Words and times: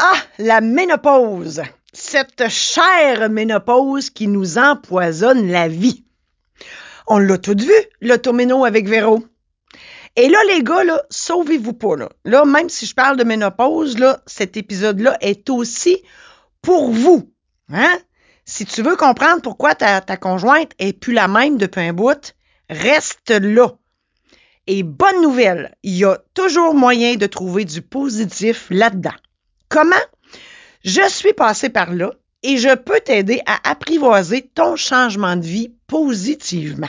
Ah, 0.00 0.22
la 0.38 0.60
ménopause. 0.60 1.60
Cette 1.92 2.48
chère 2.48 3.28
ménopause 3.28 4.10
qui 4.10 4.28
nous 4.28 4.56
empoisonne 4.56 5.50
la 5.50 5.66
vie. 5.66 6.04
On 7.08 7.18
l'a 7.18 7.36
tout 7.36 7.56
vu, 7.58 7.72
l'automéno 8.00 8.64
avec 8.64 8.86
Véro. 8.86 9.24
Et 10.14 10.28
là, 10.28 10.38
les 10.46 10.62
gars, 10.62 11.02
sauvez-vous 11.10 11.72
pas, 11.72 11.96
là. 11.96 12.08
Là, 12.24 12.44
même 12.44 12.68
si 12.68 12.86
je 12.86 12.94
parle 12.94 13.16
de 13.16 13.24
ménopause, 13.24 13.98
là, 13.98 14.22
cet 14.26 14.56
épisode-là 14.56 15.16
est 15.20 15.50
aussi 15.50 16.00
pour 16.62 16.92
vous. 16.92 17.32
Hein? 17.72 17.98
Si 18.44 18.66
tu 18.66 18.82
veux 18.82 18.96
comprendre 18.96 19.42
pourquoi 19.42 19.74
ta, 19.74 20.00
ta 20.00 20.16
conjointe 20.16 20.70
est 20.78 20.92
plus 20.92 21.12
la 21.12 21.26
même 21.26 21.58
depuis 21.58 21.80
un 21.80 21.92
bout, 21.92 22.36
reste 22.70 23.30
là. 23.30 23.72
Et 24.68 24.84
bonne 24.84 25.22
nouvelle, 25.22 25.74
il 25.82 25.96
y 25.96 26.04
a 26.04 26.18
toujours 26.34 26.74
moyen 26.74 27.16
de 27.16 27.26
trouver 27.26 27.64
du 27.64 27.82
positif 27.82 28.68
là-dedans. 28.70 29.10
Comment? 29.68 29.94
Je 30.84 31.08
suis 31.08 31.32
passé 31.32 31.68
par 31.68 31.92
là 31.92 32.12
et 32.42 32.56
je 32.56 32.74
peux 32.74 33.00
t'aider 33.00 33.40
à 33.46 33.70
apprivoiser 33.70 34.50
ton 34.54 34.76
changement 34.76 35.36
de 35.36 35.44
vie 35.44 35.72
positivement. 35.86 36.88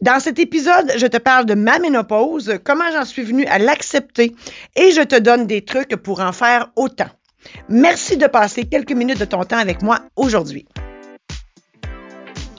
Dans 0.00 0.20
cet 0.20 0.38
épisode, 0.38 0.92
je 0.96 1.06
te 1.06 1.16
parle 1.16 1.46
de 1.46 1.54
ma 1.54 1.78
ménopause, 1.78 2.58
comment 2.64 2.90
j'en 2.92 3.04
suis 3.04 3.22
venue 3.22 3.46
à 3.46 3.58
l'accepter 3.58 4.34
et 4.76 4.90
je 4.92 5.02
te 5.02 5.18
donne 5.18 5.46
des 5.46 5.64
trucs 5.64 5.96
pour 5.96 6.20
en 6.20 6.32
faire 6.32 6.70
autant. 6.76 7.08
Merci 7.68 8.16
de 8.16 8.26
passer 8.26 8.64
quelques 8.64 8.92
minutes 8.92 9.18
de 9.18 9.24
ton 9.24 9.44
temps 9.44 9.58
avec 9.58 9.82
moi 9.82 10.00
aujourd'hui. 10.16 10.66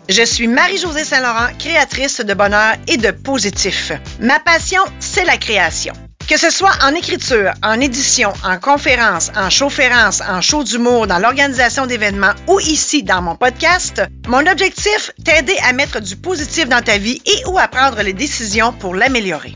Je 0.07 0.23
suis 0.23 0.47
Marie-Josée 0.47 1.03
Saint-Laurent, 1.03 1.47
créatrice 1.57 2.21
de 2.21 2.33
bonheur 2.35 2.75
et 2.87 2.97
de 2.97 3.09
positif. 3.09 3.91
Ma 4.19 4.39
passion, 4.39 4.81
c'est 4.99 5.25
la 5.25 5.37
création. 5.37 5.93
Que 6.27 6.37
ce 6.37 6.49
soit 6.49 6.75
en 6.81 6.95
écriture, 6.95 7.53
en 7.61 7.79
édition, 7.79 8.33
en 8.43 8.57
conférence, 8.57 9.29
en 9.35 9.51
chaufférence, 9.51 10.21
en 10.21 10.41
show 10.41 10.63
d'humour, 10.63 11.05
dans 11.05 11.19
l'organisation 11.19 11.85
d'événements 11.85 12.33
ou 12.47 12.59
ici 12.59 13.03
dans 13.03 13.21
mon 13.21 13.35
podcast, 13.35 14.01
mon 14.27 14.47
objectif, 14.47 15.11
t'aider 15.23 15.55
à 15.63 15.71
mettre 15.71 15.99
du 15.99 16.15
positif 16.15 16.67
dans 16.67 16.81
ta 16.81 16.97
vie 16.97 17.21
et 17.27 17.45
ou 17.47 17.59
à 17.59 17.67
prendre 17.67 18.01
les 18.01 18.13
décisions 18.13 18.73
pour 18.73 18.95
l'améliorer. 18.95 19.55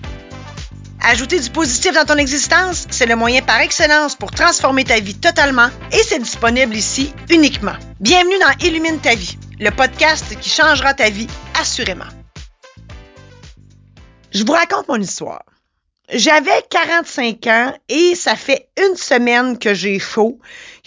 Ajouter 1.01 1.39
du 1.39 1.49
positif 1.49 1.93
dans 1.93 2.05
ton 2.05 2.17
existence, 2.17 2.85
c'est 2.91 3.07
le 3.07 3.15
moyen 3.15 3.41
par 3.41 3.61
excellence 3.61 4.13
pour 4.13 4.29
transformer 4.29 4.83
ta 4.83 4.99
vie 4.99 5.15
totalement 5.15 5.69
et 5.91 6.03
c'est 6.03 6.19
disponible 6.19 6.75
ici 6.75 7.11
uniquement. 7.31 7.77
Bienvenue 7.99 8.37
dans 8.41 8.67
Illumine 8.67 8.99
ta 8.99 9.15
vie, 9.15 9.39
le 9.59 9.71
podcast 9.71 10.37
qui 10.39 10.51
changera 10.51 10.93
ta 10.93 11.09
vie 11.09 11.27
assurément. 11.59 12.05
Je 14.31 14.43
vous 14.43 14.53
raconte 14.53 14.87
mon 14.87 15.01
histoire. 15.01 15.41
J'avais 16.11 16.63
45 16.71 17.45
ans 17.47 17.73
et 17.87 18.15
ça 18.15 18.35
fait 18.35 18.67
une 18.83 18.95
semaine 18.95 19.59
que 19.59 19.75
j'ai 19.75 19.99
chaud, 19.99 20.39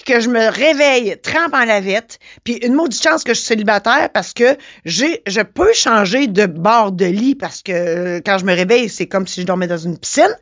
que 0.05 0.19
je 0.19 0.29
me 0.29 0.51
réveille 0.51 1.17
trempe 1.23 1.55
en 1.55 1.65
lavette, 1.65 2.19
puis 2.43 2.55
une 2.55 2.75
maudite 2.75 3.01
chance 3.01 3.23
que 3.23 3.33
je 3.33 3.39
suis 3.39 3.47
célibataire 3.47 4.11
parce 4.13 4.33
que 4.33 4.57
j'ai 4.85 5.23
je 5.29 5.41
peux 5.41 5.73
changer 5.75 6.27
de 6.27 6.47
bord 6.47 6.91
de 6.91 7.05
lit 7.05 7.37
parce 7.37 7.63
que 7.63 7.73
euh, 7.73 8.21
quand 8.27 8.39
je 8.39 8.45
me 8.45 8.53
réveille, 8.53 8.89
c'est 8.89 9.07
comme 9.07 9.29
si 9.29 9.43
je 9.43 9.47
dormais 9.47 9.69
dans 9.69 9.79
une 9.79 9.97
piscine. 9.97 10.37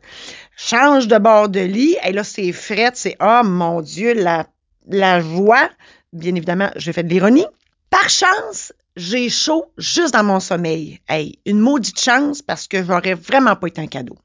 Change 0.57 1.07
de 1.07 1.19
bord 1.19 1.49
de 1.49 1.59
lit, 1.59 1.95
et 2.03 2.11
là 2.11 2.23
c'est 2.23 2.51
fret, 2.51 2.91
c'est 2.95 3.17
oh 3.21 3.41
mon 3.43 3.81
dieu, 3.81 4.15
la 4.15 4.47
la 4.87 5.21
joie. 5.21 5.69
Bien 6.11 6.33
évidemment, 6.33 6.71
j'ai 6.75 6.91
fait 6.91 7.03
de 7.03 7.09
l'ironie. 7.09 7.45
Par 7.91 8.09
chance, 8.09 8.73
j'ai 8.95 9.29
chaud 9.29 9.65
juste 9.77 10.15
dans 10.15 10.23
mon 10.23 10.39
sommeil. 10.39 11.01
Hey, 11.07 11.37
une 11.45 11.59
maudite 11.59 11.99
chance 11.99 12.41
parce 12.41 12.67
que 12.67 12.83
j'aurais 12.83 13.13
vraiment 13.13 13.55
pas 13.55 13.67
été 13.67 13.79
un 13.79 13.87
cadeau. 13.87 14.17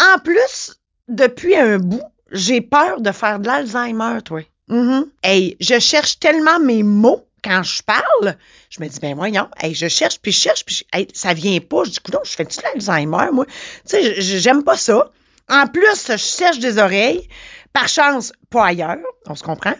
En 0.00 0.18
plus, 0.18 0.80
depuis 1.08 1.56
un 1.56 1.78
bout, 1.78 2.02
j'ai 2.32 2.60
peur 2.60 3.00
de 3.00 3.12
faire 3.12 3.38
de 3.38 3.46
l'Alzheimer, 3.46 4.22
toi. 4.24 4.40
Mm 4.68 5.02
Hey, 5.22 5.56
je 5.60 5.78
cherche 5.78 6.18
tellement 6.18 6.60
mes 6.60 6.82
mots 6.82 7.26
quand 7.42 7.62
je 7.62 7.82
parle. 7.82 8.36
Je 8.70 8.80
me 8.80 8.88
dis, 8.88 9.00
ben 9.00 9.14
voyons, 9.14 9.48
hey, 9.58 9.74
je 9.74 9.88
cherche, 9.88 10.20
puis 10.20 10.32
je 10.32 10.40
cherche, 10.40 10.64
puis 10.64 10.86
hey, 10.92 11.08
ça 11.12 11.34
vient 11.34 11.58
pas. 11.60 11.84
Je 11.84 11.90
dis, 11.90 11.98
non, 12.12 12.20
je 12.24 12.30
fais-tu 12.30 12.58
de 12.58 12.62
l'Alzheimer, 12.62 13.32
moi? 13.32 13.46
Tu 13.46 13.52
sais, 13.96 14.20
j'aime 14.20 14.62
pas 14.62 14.76
ça. 14.76 15.10
En 15.48 15.66
plus, 15.66 16.06
je 16.08 16.16
cherche 16.16 16.58
des 16.60 16.78
oreilles. 16.78 17.28
Par 17.72 17.88
chance, 17.88 18.32
pas 18.50 18.66
ailleurs, 18.66 18.98
on 19.26 19.34
se 19.36 19.44
comprend. 19.44 19.74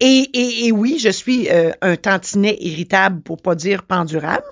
Et, 0.00 0.28
et, 0.34 0.66
et 0.66 0.72
oui, 0.72 0.98
je 0.98 1.08
suis 1.08 1.48
euh, 1.50 1.72
un 1.80 1.96
tantinet 1.96 2.58
irritable, 2.60 3.22
pour 3.22 3.40
pas 3.40 3.54
dire 3.54 3.84
pendurable. 3.84 4.44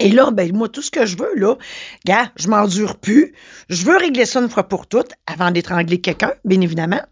Et 0.00 0.10
là, 0.10 0.30
ben, 0.30 0.54
moi, 0.54 0.68
tout 0.68 0.82
ce 0.82 0.90
que 0.90 1.06
je 1.06 1.16
veux, 1.16 1.34
là, 1.34 1.56
gars, 2.04 2.30
je 2.36 2.48
m'endure 2.48 2.96
plus. 2.96 3.34
Je 3.68 3.84
veux 3.84 3.96
régler 3.96 4.26
ça 4.26 4.40
une 4.40 4.48
fois 4.48 4.68
pour 4.68 4.86
toutes 4.86 5.12
avant 5.26 5.50
d'étrangler 5.50 6.00
quelqu'un, 6.00 6.32
bien 6.44 6.60
évidemment. 6.60 7.02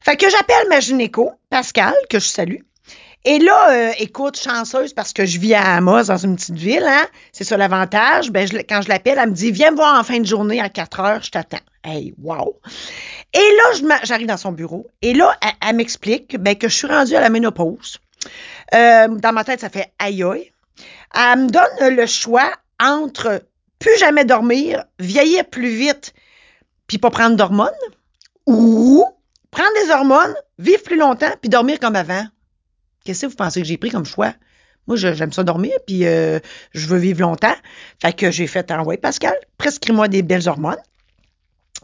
Fait 0.00 0.16
que 0.16 0.28
j'appelle 0.28 0.68
ma 0.68 0.80
gynéco, 0.80 1.32
Pascal, 1.50 1.94
que 2.10 2.18
je 2.18 2.26
salue. 2.26 2.60
Et 3.24 3.38
là, 3.38 3.72
euh, 3.72 3.92
écoute, 3.98 4.38
chanceuse 4.38 4.94
parce 4.94 5.12
que 5.12 5.26
je 5.26 5.38
vis 5.38 5.54
à 5.54 5.76
Amos, 5.76 6.04
dans 6.04 6.16
une 6.16 6.36
petite 6.36 6.54
ville, 6.54 6.86
hein. 6.86 7.06
C'est 7.32 7.44
ça 7.44 7.56
l'avantage. 7.56 8.30
Ben, 8.30 8.48
quand 8.68 8.80
je 8.82 8.88
l'appelle, 8.88 9.18
elle 9.20 9.30
me 9.30 9.34
dit, 9.34 9.50
viens 9.50 9.72
me 9.72 9.76
voir 9.76 9.98
en 9.98 10.04
fin 10.04 10.20
de 10.20 10.26
journée 10.26 10.60
à 10.60 10.68
4 10.68 11.00
heures, 11.00 11.22
je 11.22 11.30
t'attends. 11.30 11.58
Hey, 11.84 12.14
wow! 12.22 12.60
Et 13.34 13.38
là, 13.38 13.98
j'arrive 14.04 14.26
dans 14.26 14.36
son 14.36 14.52
bureau. 14.52 14.86
Et 15.02 15.14
là, 15.14 15.36
elle, 15.42 15.68
elle 15.68 15.76
m'explique 15.76 16.36
ben, 16.38 16.56
que 16.56 16.68
je 16.68 16.74
suis 16.74 16.86
rendue 16.86 17.16
à 17.16 17.20
la 17.20 17.28
ménopause. 17.28 17.98
Euh, 18.74 19.08
dans 19.08 19.32
ma 19.32 19.44
tête, 19.44 19.60
ça 19.60 19.68
fait 19.68 19.92
aïe 19.98 20.22
aïe. 20.22 20.52
Elle 21.14 21.44
me 21.44 21.50
donne 21.50 21.96
le 21.96 22.06
choix 22.06 22.52
entre 22.80 23.42
plus 23.78 23.98
jamais 23.98 24.24
dormir, 24.24 24.84
vieillir 24.98 25.44
plus 25.44 25.68
vite, 25.68 26.14
puis 26.86 26.98
pas 26.98 27.10
prendre 27.10 27.36
d'hormones, 27.36 27.70
ou 28.46 29.04
prendre 29.50 29.70
des 29.84 29.90
hormones, 29.90 30.34
vivre 30.58 30.82
plus 30.82 30.98
longtemps, 30.98 31.32
puis 31.40 31.48
dormir 31.48 31.78
comme 31.80 31.96
avant. 31.96 32.26
Qu'est-ce 33.04 33.22
que 33.22 33.26
vous 33.30 33.36
pensez 33.36 33.60
que 33.60 33.66
j'ai 33.66 33.76
pris 33.76 33.90
comme 33.90 34.04
choix? 34.04 34.34
Moi, 34.86 34.96
j'aime 34.96 35.32
ça 35.32 35.44
dormir, 35.44 35.72
puis 35.86 36.06
euh, 36.06 36.40
je 36.72 36.86
veux 36.86 36.96
vivre 36.96 37.20
longtemps. 37.20 37.54
Fait 38.00 38.14
que 38.14 38.30
j'ai 38.30 38.46
fait 38.46 38.70
un 38.70 38.82
ouais, 38.82 38.96
Pascal, 38.96 39.36
prescris-moi 39.58 40.08
des 40.08 40.22
belles 40.22 40.48
hormones. 40.48 40.80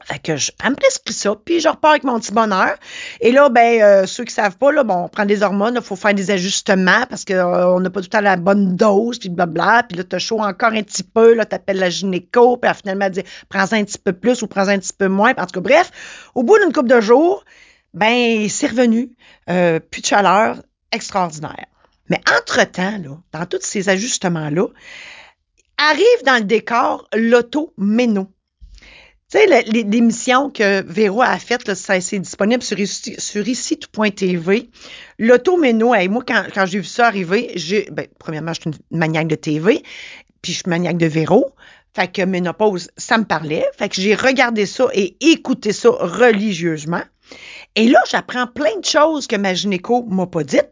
Fait 0.04 0.18
que 0.18 0.36
je, 0.36 0.52
me 0.62 0.74
prescrit 0.74 1.14
ça, 1.14 1.34
puis 1.34 1.60
je 1.60 1.68
repars 1.68 1.92
avec 1.92 2.04
mon 2.04 2.20
petit 2.20 2.32
bonheur. 2.32 2.76
Et 3.20 3.32
là, 3.32 3.48
ben, 3.48 3.82
euh, 3.82 4.06
ceux 4.06 4.24
qui 4.24 4.34
savent 4.34 4.58
pas, 4.58 4.70
là, 4.70 4.84
bon, 4.84 5.04
on 5.04 5.08
prend 5.08 5.24
des 5.24 5.42
hormones, 5.42 5.74
il 5.76 5.82
faut 5.82 5.96
faire 5.96 6.12
des 6.12 6.30
ajustements 6.30 7.06
parce 7.08 7.24
qu'on 7.24 7.34
euh, 7.34 7.80
n'a 7.80 7.90
pas 7.90 8.00
tout 8.00 8.06
le 8.06 8.10
temps 8.10 8.20
la 8.20 8.36
bonne 8.36 8.76
dose, 8.76 9.18
puis 9.18 9.30
blabla. 9.30 9.84
Puis 9.88 9.96
là, 9.96 10.04
t'as 10.04 10.18
chaud 10.18 10.40
encore 10.40 10.72
un 10.72 10.82
petit 10.82 11.02
peu, 11.02 11.34
là, 11.34 11.46
t'appelles 11.46 11.78
la 11.78 11.88
gynéco, 11.88 12.58
puis 12.58 12.70
elle, 12.70 12.76
finalement, 12.76 13.06
elle 13.06 13.12
dit, 13.12 13.22
prends-en 13.48 13.76
un 13.76 13.84
petit 13.84 13.98
peu 13.98 14.12
plus 14.12 14.42
ou 14.42 14.46
prends-en 14.46 14.68
un 14.68 14.78
petit 14.78 14.92
peu 14.92 15.08
moins. 15.08 15.32
En 15.38 15.46
tout 15.46 15.60
cas, 15.60 15.60
bref, 15.60 15.90
au 16.34 16.42
bout 16.42 16.58
d'une 16.58 16.72
couple 16.72 16.88
de 16.88 17.00
jours, 17.00 17.44
ben, 17.94 18.48
c'est 18.48 18.66
revenu, 18.66 19.10
euh, 19.48 19.80
plus 19.80 20.02
de 20.02 20.06
chaleur, 20.06 20.62
extraordinaire. 20.92 21.66
Mais 22.10 22.20
entre-temps, 22.30 22.98
là, 22.98 23.16
dans 23.32 23.46
tous 23.46 23.62
ces 23.62 23.88
ajustements-là, 23.88 24.66
arrive 25.78 26.24
dans 26.24 26.36
le 26.36 26.44
décor 26.44 27.08
l'auto-méno. 27.14 28.28
Tu 29.34 29.40
sais, 29.40 29.64
l'émission 29.64 30.48
que 30.48 30.82
Véro 30.82 31.20
a 31.20 31.36
faite, 31.40 31.74
c'est 31.74 32.20
disponible 32.20 32.62
sur, 32.62 32.76
sur 33.18 33.48
ici.tv. 33.48 34.70
L'automéno, 35.18 35.92
hey, 35.92 36.08
moi, 36.08 36.22
quand, 36.24 36.44
quand 36.54 36.66
j'ai 36.66 36.78
vu 36.78 36.84
ça 36.84 37.08
arriver, 37.08 37.50
j'ai, 37.56 37.88
ben, 37.90 38.06
premièrement, 38.20 38.52
je 38.52 38.60
suis 38.60 38.70
une 38.70 38.96
maniaque 38.96 39.26
de 39.26 39.34
TV, 39.34 39.82
puis 40.40 40.52
je 40.52 40.58
suis 40.58 40.68
maniaque 40.70 40.98
de 40.98 41.06
Véro. 41.06 41.50
Fait 41.96 42.06
que 42.06 42.22
ménopause, 42.22 42.90
ça 42.96 43.18
me 43.18 43.24
parlait. 43.24 43.66
Fait 43.76 43.88
que 43.88 44.00
j'ai 44.00 44.14
regardé 44.14 44.66
ça 44.66 44.86
et 44.92 45.16
écouté 45.20 45.72
ça 45.72 45.90
religieusement. 45.90 47.02
Et 47.74 47.88
là, 47.88 47.98
j'apprends 48.08 48.46
plein 48.46 48.78
de 48.78 48.84
choses 48.84 49.26
que 49.26 49.34
ma 49.34 49.52
gynéco 49.52 50.04
m'a 50.04 50.28
pas 50.28 50.44
dites 50.44 50.70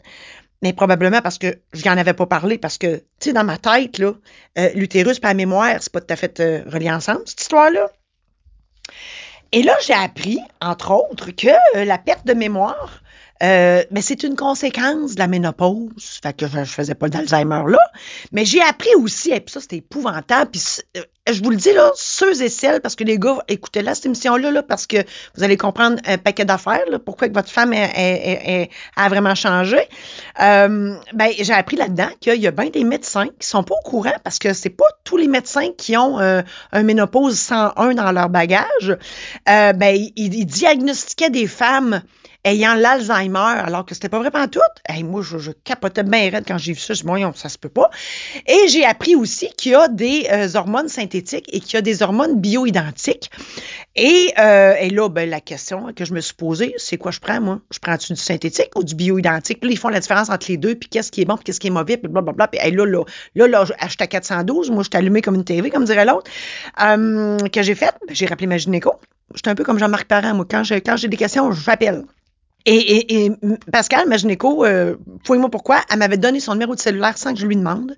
mais 0.62 0.72
probablement 0.72 1.20
parce 1.20 1.38
que 1.38 1.58
je 1.72 1.84
n'en 1.84 1.96
avais 1.96 2.14
pas 2.14 2.26
parlé, 2.26 2.56
parce 2.56 2.78
que, 2.78 2.98
tu 2.98 3.02
sais, 3.18 3.32
dans 3.32 3.42
ma 3.42 3.58
tête, 3.58 3.98
là, 3.98 4.12
euh, 4.58 4.70
l'utérus 4.76 5.18
et 5.18 5.20
la 5.24 5.34
mémoire, 5.34 5.78
c'est 5.80 5.90
pas 5.90 6.00
tout 6.00 6.12
à 6.12 6.14
fait 6.14 6.38
euh, 6.38 6.62
relié 6.68 6.88
ensemble, 6.88 7.22
cette 7.26 7.40
histoire-là. 7.40 7.90
Et 9.54 9.62
là, 9.62 9.76
j'ai 9.86 9.92
appris, 9.92 10.40
entre 10.62 10.92
autres, 10.92 11.30
que 11.30 11.48
euh, 11.76 11.84
la 11.84 11.98
perte 11.98 12.26
de 12.26 12.32
mémoire, 12.32 13.01
euh, 13.42 13.82
mais 13.90 14.02
c'est 14.02 14.22
une 14.22 14.36
conséquence 14.36 15.14
de 15.14 15.18
la 15.18 15.26
ménopause. 15.26 16.20
Fait 16.22 16.36
que 16.36 16.46
je, 16.46 16.64
je 16.64 16.72
faisais 16.72 16.94
pas 16.94 17.08
d'Alzheimer 17.08 17.62
là. 17.66 17.78
Mais 18.32 18.44
j'ai 18.44 18.62
appris 18.62 18.94
aussi, 18.96 19.30
et 19.30 19.40
puis 19.40 19.52
ça, 19.52 19.60
c'était 19.60 19.76
épouvantable. 19.76 20.50
Puis 20.50 20.62
euh, 20.96 21.02
je 21.30 21.42
vous 21.42 21.50
le 21.50 21.56
dis 21.56 21.72
là, 21.72 21.90
ceux 21.94 22.42
et 22.42 22.48
celles, 22.48 22.80
parce 22.80 22.96
que 22.96 23.04
les 23.04 23.18
gars, 23.18 23.38
écoutez 23.48 23.82
là 23.82 23.94
cette 23.94 24.06
émission-là, 24.06 24.50
là, 24.50 24.62
parce 24.62 24.86
que 24.86 24.96
vous 25.36 25.44
allez 25.44 25.56
comprendre 25.56 26.00
un 26.04 26.18
paquet 26.18 26.44
d'affaires, 26.44 26.84
pourquoi 27.04 27.28
que 27.28 27.34
votre 27.34 27.50
femme 27.50 27.72
est, 27.72 27.92
est, 27.94 28.62
est, 28.62 28.70
a 28.96 29.08
vraiment 29.08 29.34
changé. 29.34 29.78
Euh, 30.40 30.94
ben, 31.14 31.30
j'ai 31.38 31.52
appris 31.52 31.76
là-dedans 31.76 32.08
qu'il 32.20 32.40
y 32.40 32.46
a 32.46 32.50
bien 32.50 32.70
des 32.70 32.84
médecins 32.84 33.28
qui 33.38 33.46
sont 33.46 33.62
pas 33.62 33.74
au 33.74 33.88
courant 33.88 34.14
parce 34.24 34.38
que 34.38 34.52
c'est 34.52 34.70
pas 34.70 34.86
tous 35.04 35.16
les 35.16 35.28
médecins 35.28 35.70
qui 35.76 35.96
ont 35.96 36.18
euh, 36.18 36.42
un 36.72 36.82
ménopause 36.82 37.38
101 37.38 37.94
dans 37.94 38.10
leur 38.10 38.28
bagage. 38.28 38.96
Euh, 39.48 39.72
ben, 39.72 39.96
ils 40.16 40.46
diagnostiquaient 40.46 41.30
des 41.30 41.46
femmes 41.46 42.02
ayant 42.44 42.74
l'Alzheimer, 42.74 43.38
alors 43.38 43.86
que 43.86 43.94
c'était 43.94 44.08
pas 44.08 44.18
vraiment 44.18 44.48
tout. 44.48 44.60
Hey, 44.88 45.04
moi, 45.04 45.22
je, 45.22 45.38
je 45.38 45.52
capotais 45.52 46.02
bien 46.02 46.30
raide 46.30 46.44
quand 46.46 46.58
j'ai 46.58 46.72
vu 46.72 46.80
ça. 46.80 46.94
Je 46.94 47.02
dis, 47.02 47.38
ça 47.38 47.48
se 47.48 47.58
peut 47.58 47.68
pas. 47.68 47.90
Et 48.46 48.68
j'ai 48.68 48.84
appris 48.84 49.14
aussi 49.14 49.48
qu'il 49.56 49.72
y 49.72 49.74
a 49.74 49.88
des 49.88 50.26
euh, 50.30 50.48
hormones 50.54 50.88
synthétiques 50.88 51.48
et 51.52 51.60
qu'il 51.60 51.74
y 51.74 51.76
a 51.76 51.82
des 51.82 52.02
hormones 52.02 52.40
bioidentiques. 52.40 53.30
Et, 53.94 54.32
euh, 54.38 54.74
là, 54.90 55.08
ben, 55.08 55.28
la 55.28 55.40
question 55.40 55.92
que 55.94 56.04
je 56.04 56.12
me 56.14 56.20
suis 56.20 56.34
posée, 56.34 56.74
c'est 56.78 56.96
quoi 56.96 57.12
je 57.12 57.20
prends, 57.20 57.40
moi? 57.40 57.60
Je 57.72 57.78
prends-tu 57.78 58.12
du 58.14 58.20
synthétique 58.20 58.70
ou 58.76 58.82
du 58.82 58.94
bioidentique? 58.94 59.60
Puis 59.60 59.68
là, 59.68 59.74
ils 59.74 59.78
font 59.78 59.88
la 59.88 60.00
différence 60.00 60.30
entre 60.30 60.46
les 60.48 60.56
deux, 60.56 60.74
puis 60.74 60.88
qu'est-ce 60.88 61.12
qui 61.12 61.20
est 61.20 61.24
bon, 61.24 61.36
puis 61.36 61.44
qu'est-ce 61.44 61.60
qui 61.60 61.68
est 61.68 61.70
mauvais, 61.70 61.96
puis 61.96 62.08
blablabla. 62.08 62.48
Puis 62.48 62.58
là, 62.58 62.84
là, 62.84 63.04
là, 63.34 63.46
là, 63.46 63.64
j'étais 63.88 64.04
à 64.04 64.06
412, 64.06 64.70
moi, 64.70 64.82
je 64.82 64.88
suis 64.88 64.98
allumée 64.98 65.22
comme 65.22 65.34
une 65.34 65.44
TV, 65.44 65.70
comme 65.70 65.84
dirait 65.84 66.04
l'autre, 66.04 66.30
euh, 66.82 67.38
que 67.52 67.62
j'ai 67.62 67.74
fait. 67.74 67.94
Ben, 68.06 68.14
j'ai 68.14 68.26
rappelé 68.26 68.46
ma 68.46 68.58
gynéco. 68.58 68.94
J'étais 69.34 69.50
un 69.50 69.54
peu 69.54 69.64
comme 69.64 69.78
Jean-Marc 69.78 70.06
Parent, 70.06 70.34
moi. 70.34 70.46
Quand 70.50 70.64
j'ai 70.64 70.80
quand 70.80 70.96
des 70.96 71.16
questions, 71.16 71.52
j'appelle. 71.52 72.04
Et, 72.66 73.30
Pascal, 73.70 74.08
ma 74.08 74.16
gynéco, 74.16 74.64
euh, 74.64 74.96
moi 75.28 75.50
pourquoi, 75.50 75.80
elle 75.90 75.98
m'avait 75.98 76.16
donné 76.16 76.40
son 76.40 76.52
numéro 76.52 76.74
de 76.74 76.80
cellulaire 76.80 77.18
sans 77.18 77.34
que 77.34 77.40
je 77.40 77.46
lui 77.46 77.56
demande. 77.56 77.96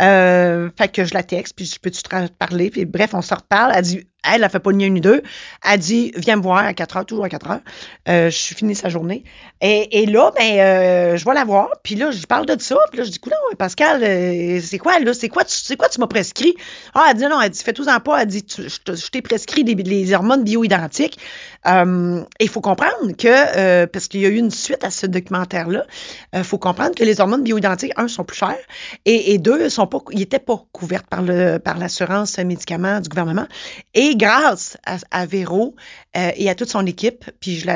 Euh, 0.00 0.70
fait 0.76 0.88
que 0.88 1.04
je 1.04 1.14
la 1.14 1.22
texte, 1.22 1.54
puis 1.56 1.66
je 1.66 1.78
peux-tu 1.78 2.02
te 2.02 2.26
parler, 2.28 2.70
puis 2.70 2.84
bref, 2.84 3.14
on 3.14 3.22
se 3.22 3.34
reparle. 3.34 3.72
Elle 3.74 3.82
dit, 3.82 4.06
elle, 4.32 4.42
elle 4.42 4.50
fait 4.50 4.60
pas 4.60 4.72
ni 4.72 4.84
un 4.84 4.90
ni 4.90 5.00
deux. 5.00 5.22
Elle 5.64 5.78
dit, 5.78 6.12
viens 6.16 6.36
me 6.36 6.42
voir 6.42 6.58
à 6.58 6.74
4 6.74 6.96
heures, 6.96 7.06
toujours 7.06 7.24
à 7.24 7.28
4 7.28 7.50
heures. 7.50 7.60
Euh, 8.08 8.30
je 8.30 8.36
suis 8.36 8.54
fini 8.54 8.74
sa 8.74 8.88
journée. 8.88 9.24
Et, 9.60 10.06
là, 10.06 10.32
ben, 10.36 10.58
euh, 10.58 11.16
je 11.16 11.24
vais 11.24 11.34
la 11.34 11.44
voir. 11.44 11.70
Puis 11.82 11.94
là, 11.94 12.10
je 12.10 12.26
parle 12.26 12.46
de 12.46 12.60
ça. 12.60 12.76
Puis 12.90 12.98
là, 12.98 13.04
je 13.04 13.10
dis, 13.10 13.20
non, 13.26 13.56
Pascal, 13.56 14.02
euh, 14.02 14.60
c'est 14.62 14.78
quoi, 14.78 14.98
là? 14.98 15.14
C'est 15.14 15.28
quoi, 15.28 15.44
tu, 15.44 15.76
quoi 15.76 15.88
tu 15.88 16.00
m'as 16.00 16.06
prescrit? 16.06 16.54
Ah, 16.94 17.08
elle 17.10 17.16
dit, 17.16 17.24
non, 17.24 17.40
elle 17.40 17.50
dit, 17.50 17.62
fais-tout-en 17.62 18.00
pas. 18.00 18.22
Elle 18.22 18.28
dit, 18.28 18.44
je, 18.48 19.10
t'ai 19.10 19.22
prescrit 19.22 19.64
les 19.64 20.12
hormones 20.12 20.44
bioidentiques. 20.44 21.18
Il 21.66 22.48
faut 22.48 22.60
comprendre 22.60 23.12
que, 23.18 23.84
parce 23.86 24.08
qu'il 24.08 24.20
y 24.20 24.26
a 24.26 24.28
eu 24.28 24.36
une 24.36 24.50
suite 24.50 24.84
à 24.84 24.90
ce 24.90 25.06
documentaire-là, 25.06 25.86
il 26.34 26.44
faut 26.44 26.58
comprendre 26.58 26.94
que 26.94 27.04
les 27.04 27.20
hormones 27.20 27.42
bioidentiques, 27.42 27.92
un, 27.96 28.08
sont 28.08 28.24
plus 28.24 28.36
chères 28.36 28.56
et, 29.04 29.32
et 29.32 29.38
deux, 29.38 29.68
sont 29.68 29.86
pas, 29.86 29.98
ils 30.12 30.18
n'étaient 30.18 30.38
pas 30.38 30.62
couvertes 30.72 31.06
par 31.06 31.22
le 31.22 31.58
par 31.58 31.78
l'assurance 31.78 32.38
médicaments 32.38 33.00
du 33.00 33.08
gouvernement. 33.08 33.46
Et 33.94 34.15
grâce 34.16 34.76
à, 34.84 35.26
Véro 35.26 35.74
euh, 36.16 36.30
et 36.36 36.50
à 36.50 36.54
toute 36.54 36.68
son 36.68 36.86
équipe, 36.86 37.24
puis 37.40 37.58
je 37.58 37.66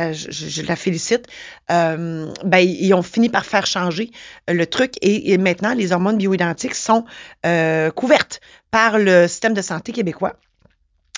la, 0.67 0.77
félicite, 0.77 1.27
euh, 1.71 2.33
ben, 2.45 2.59
ils 2.59 2.93
ont 2.95 3.03
fini 3.03 3.29
par 3.29 3.45
faire 3.45 3.67
changer 3.67 4.11
le 4.49 4.67
truc 4.67 4.95
et, 5.03 5.37
maintenant 5.39 5.75
les 5.75 5.93
hormones 5.93 6.19
bioidentiques 6.19 6.75
sont 6.75 7.05
euh, 7.47 7.91
couvertes 7.91 8.41
par 8.71 8.99
le 8.99 9.29
système 9.29 9.55
de 9.55 9.63
santé 9.63 9.93
québécois 9.93 10.37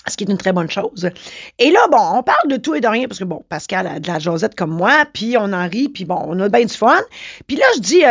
ce 0.05 0.17
qui 0.17 0.25
est 0.25 0.29
une 0.29 0.37
très 0.37 0.51
bonne 0.51 0.69
chose. 0.69 1.09
Et 1.59 1.71
là, 1.71 1.87
bon, 1.89 2.17
on 2.17 2.23
parle 2.23 2.49
de 2.49 2.57
tout 2.57 2.75
et 2.75 2.81
de 2.81 2.87
rien, 2.89 3.07
parce 3.07 3.19
que, 3.19 3.23
bon, 3.23 3.41
Pascal 3.47 3.87
a 3.87 4.01
de 4.01 4.07
la 4.09 4.19
Josette 4.19 4.53
comme 4.53 4.71
moi, 4.71 5.05
puis 5.13 5.37
on 5.37 5.53
en 5.53 5.65
rit, 5.69 5.87
puis 5.87 6.03
bon, 6.03 6.21
on 6.27 6.37
a 6.41 6.49
bien 6.49 6.65
du 6.65 6.73
fun. 6.73 6.99
Puis 7.47 7.55
là, 7.55 7.63
je 7.75 7.79
dis, 7.79 8.03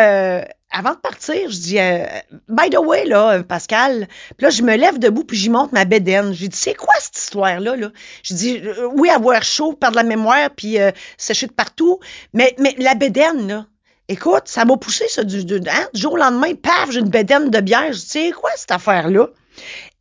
avant 0.72 0.92
de 0.92 0.96
partir, 0.96 1.50
je 1.50 1.58
dis, 1.58 1.78
euh, 1.78 2.04
by 2.48 2.70
the 2.70 2.78
way, 2.78 3.04
là, 3.04 3.42
Pascal, 3.42 4.08
puis 4.36 4.44
là, 4.44 4.50
je 4.50 4.62
me 4.62 4.74
lève 4.74 4.98
debout, 4.98 5.22
puis 5.22 5.36
j'y 5.36 5.50
monte 5.50 5.72
ma 5.72 5.84
bédaine. 5.84 6.32
J'ai 6.32 6.48
dit, 6.48 6.56
c'est 6.56 6.74
quoi 6.74 6.94
cette 6.98 7.18
histoire-là? 7.18 7.76
Là? 7.76 7.90
Je 8.22 8.34
dis, 8.34 8.58
euh, 8.58 8.88
oui, 8.94 9.10
avoir 9.10 9.42
chaud, 9.42 9.74
perdre 9.74 9.96
la 9.96 10.02
mémoire, 10.02 10.50
puis 10.56 10.80
euh, 10.80 10.90
sécher 11.18 11.46
partout, 11.46 12.00
mais, 12.32 12.54
mais 12.58 12.74
la 12.78 12.94
bédaine, 12.94 13.46
là, 13.46 13.66
écoute, 14.08 14.44
ça 14.46 14.64
m'a 14.64 14.76
poussé, 14.78 15.06
ça, 15.08 15.24
du, 15.24 15.44
du, 15.44 15.56
hein, 15.56 15.88
du, 15.92 16.00
jour 16.00 16.14
au 16.14 16.16
lendemain, 16.16 16.54
paf, 16.54 16.90
j'ai 16.90 17.00
une 17.00 17.10
bédaine 17.10 17.50
de 17.50 17.60
bière. 17.60 17.92
Je 17.92 17.98
dis, 17.98 18.06
c'est 18.06 18.32
quoi 18.32 18.50
cette 18.56 18.72
affaire-là? 18.72 19.28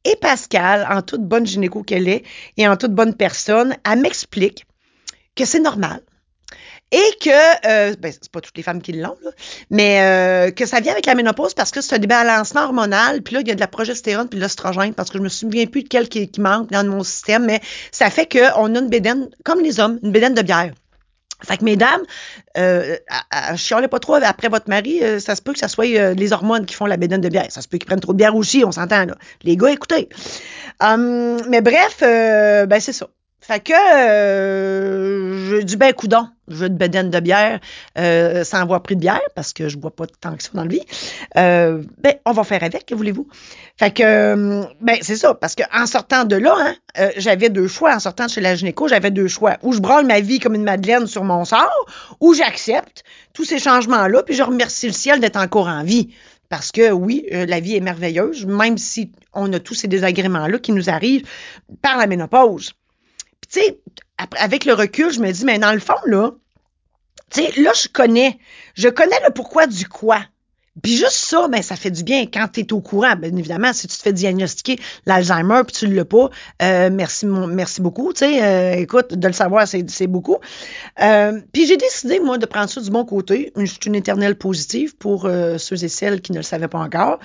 Et 0.06 0.16
Pascal, 0.16 0.88
en 0.90 1.02
toute 1.02 1.22
bonne 1.22 1.46
gynéco 1.46 1.84
qu'elle 1.84 2.08
est, 2.08 2.24
et 2.58 2.68
en 2.68 2.78
toute 2.78 2.94
bonne 2.94 3.14
personne, 3.14 3.76
elle 3.90 4.00
m'explique 4.00 4.66
que 5.36 5.46
c'est 5.46 5.60
normal 5.60 6.02
et 6.92 7.18
que, 7.22 7.30
euh, 7.68 7.96
ben, 8.00 8.12
c'est 8.12 8.32
pas 8.32 8.42
toutes 8.42 8.58
les 8.58 8.64
femmes 8.64 8.82
qui 8.82 8.94
l'ont, 8.94 9.18
mais 9.70 10.02
euh, 10.02 10.52
que 10.52 10.66
ça 10.66 10.80
vient 10.80 10.92
avec 10.92 11.06
la 11.06 11.16
ménopause 11.16 11.54
parce 11.54 11.72
que 11.72 11.82
c'est 11.82 11.96
un 11.96 12.00
débalancement 12.00 12.64
hormonal, 12.64 13.22
puis 13.22 13.36
là, 13.36 13.42
il 13.42 13.48
y 13.48 13.52
a 13.52 13.56
de 13.56 13.60
la 13.60 13.68
progestérone 13.68 14.28
puis 14.28 14.38
de 14.38 14.44
l'ostrogène, 14.44 14.94
parce 14.94 15.10
que 15.10 15.18
je 15.18 15.24
me 15.24 15.30
souviens 15.30 15.66
plus 15.66 15.84
de 15.84 15.88
quel 15.88 16.10
qui, 16.10 16.30
manque 16.40 16.70
dans 16.72 16.86
mon 16.86 17.04
système, 17.04 17.46
mais 17.46 17.62
ça 17.92 18.10
fait 18.10 18.28
qu'on 18.28 18.76
a 18.76 18.80
une 18.80 18.90
bédaine, 18.90 19.30
comme 19.44 19.62
les 19.62 19.80
hommes, 19.80 20.00
une 20.04 20.12
bédaine 20.12 20.34
de 20.34 20.42
bière. 20.42 20.72
Fait 21.44 21.58
que 21.58 21.64
mesdames, 21.64 22.02
euh, 22.58 22.98
chialez 23.56 23.88
pas 23.88 24.00
trop 24.00 24.16
après 24.16 24.48
votre 24.48 24.70
mari, 24.70 25.04
euh, 25.04 25.20
ça 25.20 25.36
se 25.36 25.42
peut 25.42 25.54
que 25.54 25.60
ça 25.60 25.68
soit 25.68 25.88
euh, 25.98 26.14
les 26.14 26.34
hormones 26.34 26.66
qui 26.66 26.76
font 26.76 26.86
la 26.86 26.98
bédaine 26.98 27.22
de 27.22 27.30
bière. 27.30 27.48
Ça 27.50 27.62
se 27.62 27.68
peut 27.68 27.78
qu'ils 27.78 27.88
prennent 27.88 28.00
trop 28.00 28.14
de 28.14 28.18
bière 28.18 28.36
aussi, 28.36 28.64
on 28.66 28.72
s'entend 28.72 29.06
là. 29.06 29.16
Les 29.44 29.58
gars, 29.58 29.72
écoutez. 29.72 30.10
Hum, 30.80 31.42
mais 31.50 31.62
bref, 31.62 31.98
euh, 32.04 32.66
ben 32.66 32.80
c'est 32.80 32.94
ça. 32.94 33.08
Fait 33.44 33.60
que 33.60 33.74
euh, 33.74 35.50
je 35.50 35.64
dis 35.64 35.76
ben 35.76 35.92
coudon, 35.94 36.28
je 36.48 36.58
veux 36.58 36.70
de 36.70 36.78
bedaine 36.78 37.10
de 37.10 37.20
bière 37.20 37.60
euh, 37.98 38.44
sans 38.44 38.60
avoir 38.60 38.84
pris 38.84 38.96
de 38.96 39.02
bière 39.02 39.20
parce 39.36 39.52
que 39.52 39.68
je 39.68 39.78
bois 39.78 39.90
pas 39.90 40.06
tant 40.06 40.36
que 40.36 40.44
ça 40.44 40.52
dans 40.54 40.64
le 40.64 40.70
vie. 40.70 40.86
Euh, 41.38 41.82
ben 41.98 42.14
on 42.28 42.34
va 42.34 42.44
faire 42.44 42.64
avec, 42.64 42.86
que 42.86 42.94
voulez-vous? 42.94 43.28
Fait 43.78 43.92
que 43.92 44.04
euh, 44.04 44.64
ben 44.80 44.98
c'est 45.02 45.16
ça 45.16 45.34
parce 45.34 45.56
que 45.56 45.64
en 45.74 45.88
sortant 45.88 46.24
de 46.24 46.36
là, 46.36 46.56
hein, 46.56 46.76
euh, 47.00 47.10
j'avais 47.18 47.50
deux 47.50 47.68
choix 47.68 47.96
en 47.96 48.00
sortant 48.00 48.28
de 48.28 48.30
chez 48.30 48.42
la 48.42 48.54
gynéco, 48.54 48.88
j'avais 48.88 49.10
deux 49.10 49.28
choix. 49.28 49.58
Ou 49.64 49.74
je 49.74 49.80
branle 49.80 50.06
ma 50.06 50.20
vie 50.20 50.38
comme 50.38 50.54
une 50.54 50.64
madeleine 50.64 51.08
sur 51.08 51.24
mon 51.24 51.44
sort, 51.44 51.86
ou 52.20 52.36
j'accepte 52.36 53.04
tous 53.34 53.46
ces 53.46 53.58
changements 53.58 54.08
là 54.08 54.22
puis 54.22 54.36
je 54.36 54.44
remercie 54.44 54.86
le 54.86 54.94
ciel 54.94 55.20
d'être 55.20 55.38
encore 55.38 55.68
en 55.68 55.84
vie. 55.84 56.14
Parce 56.48 56.72
que 56.72 56.92
oui, 56.92 57.26
la 57.32 57.60
vie 57.62 57.78
est 57.78 57.82
merveilleuse, 57.82 58.46
même 58.46 58.78
si 58.78 59.14
on 59.34 59.52
a 59.54 59.60
tous 59.60 59.74
ces 59.74 59.88
désagréments-là 59.88 60.60
qui 60.60 60.74
nous 60.74 60.90
arrivent 60.90 61.26
par 61.82 61.98
la 61.98 62.08
ménopause 62.08 62.74
tu 63.52 63.60
avec 64.38 64.66
le 64.66 64.74
recul, 64.74 65.12
je 65.12 65.20
me 65.20 65.32
dis, 65.32 65.46
mais 65.46 65.60
dans 65.60 65.74
le 65.74 65.80
fond, 65.80 65.96
là, 66.06 66.32
tu 67.32 67.42
là, 67.62 67.72
je 67.74 67.88
connais, 67.88 68.40
je 68.76 68.88
connais 68.88 69.20
le 69.26 69.34
pourquoi 69.34 69.68
du 69.68 69.88
quoi. 69.88 70.22
Puis 70.82 70.96
juste 70.96 71.12
ça, 71.12 71.50
ben, 71.50 71.62
ça 71.62 71.76
fait 71.76 71.92
du 71.92 72.04
bien 72.04 72.26
quand 72.26 72.48
tu 72.54 72.62
es 72.62 72.74
au 72.74 72.80
courant. 72.80 73.16
Bien 73.18 73.36
évidemment, 73.36 73.74
si 73.74 73.88
tu 73.88 73.98
te 73.98 74.02
fais 74.02 74.14
diagnostiquer 74.14 74.80
l'Alzheimer 75.06 75.64
puis 75.68 75.76
tu 75.76 75.88
ne 75.90 75.96
l'as 75.96 76.06
pas, 76.06 76.30
euh, 76.62 76.90
merci, 76.92 77.26
merci 77.26 77.82
beaucoup. 77.82 78.14
Euh, 78.22 78.72
écoute, 78.74 79.14
de 79.14 79.28
le 79.28 79.34
savoir, 79.34 79.68
c'est 79.68 80.08
beaucoup. 80.08 80.38
Euh, 81.02 81.42
puis 81.52 81.68
j'ai 81.68 81.76
décidé, 81.76 82.22
moi, 82.22 82.38
de 82.38 82.46
prendre 82.46 82.70
ça 82.70 82.80
du 82.80 82.90
bon 82.90 83.04
côté. 83.04 83.52
Je 83.58 83.66
suis 83.66 83.80
une 83.86 83.96
éternelle 83.96 84.38
positive 84.38 84.96
pour 84.96 85.24
ceux 85.58 85.84
et 85.84 85.90
celles 85.90 86.22
qui 86.22 86.32
ne 86.32 86.38
le 86.38 86.44
savaient 86.44 86.70
pas 86.70 86.80
encore. 86.80 87.20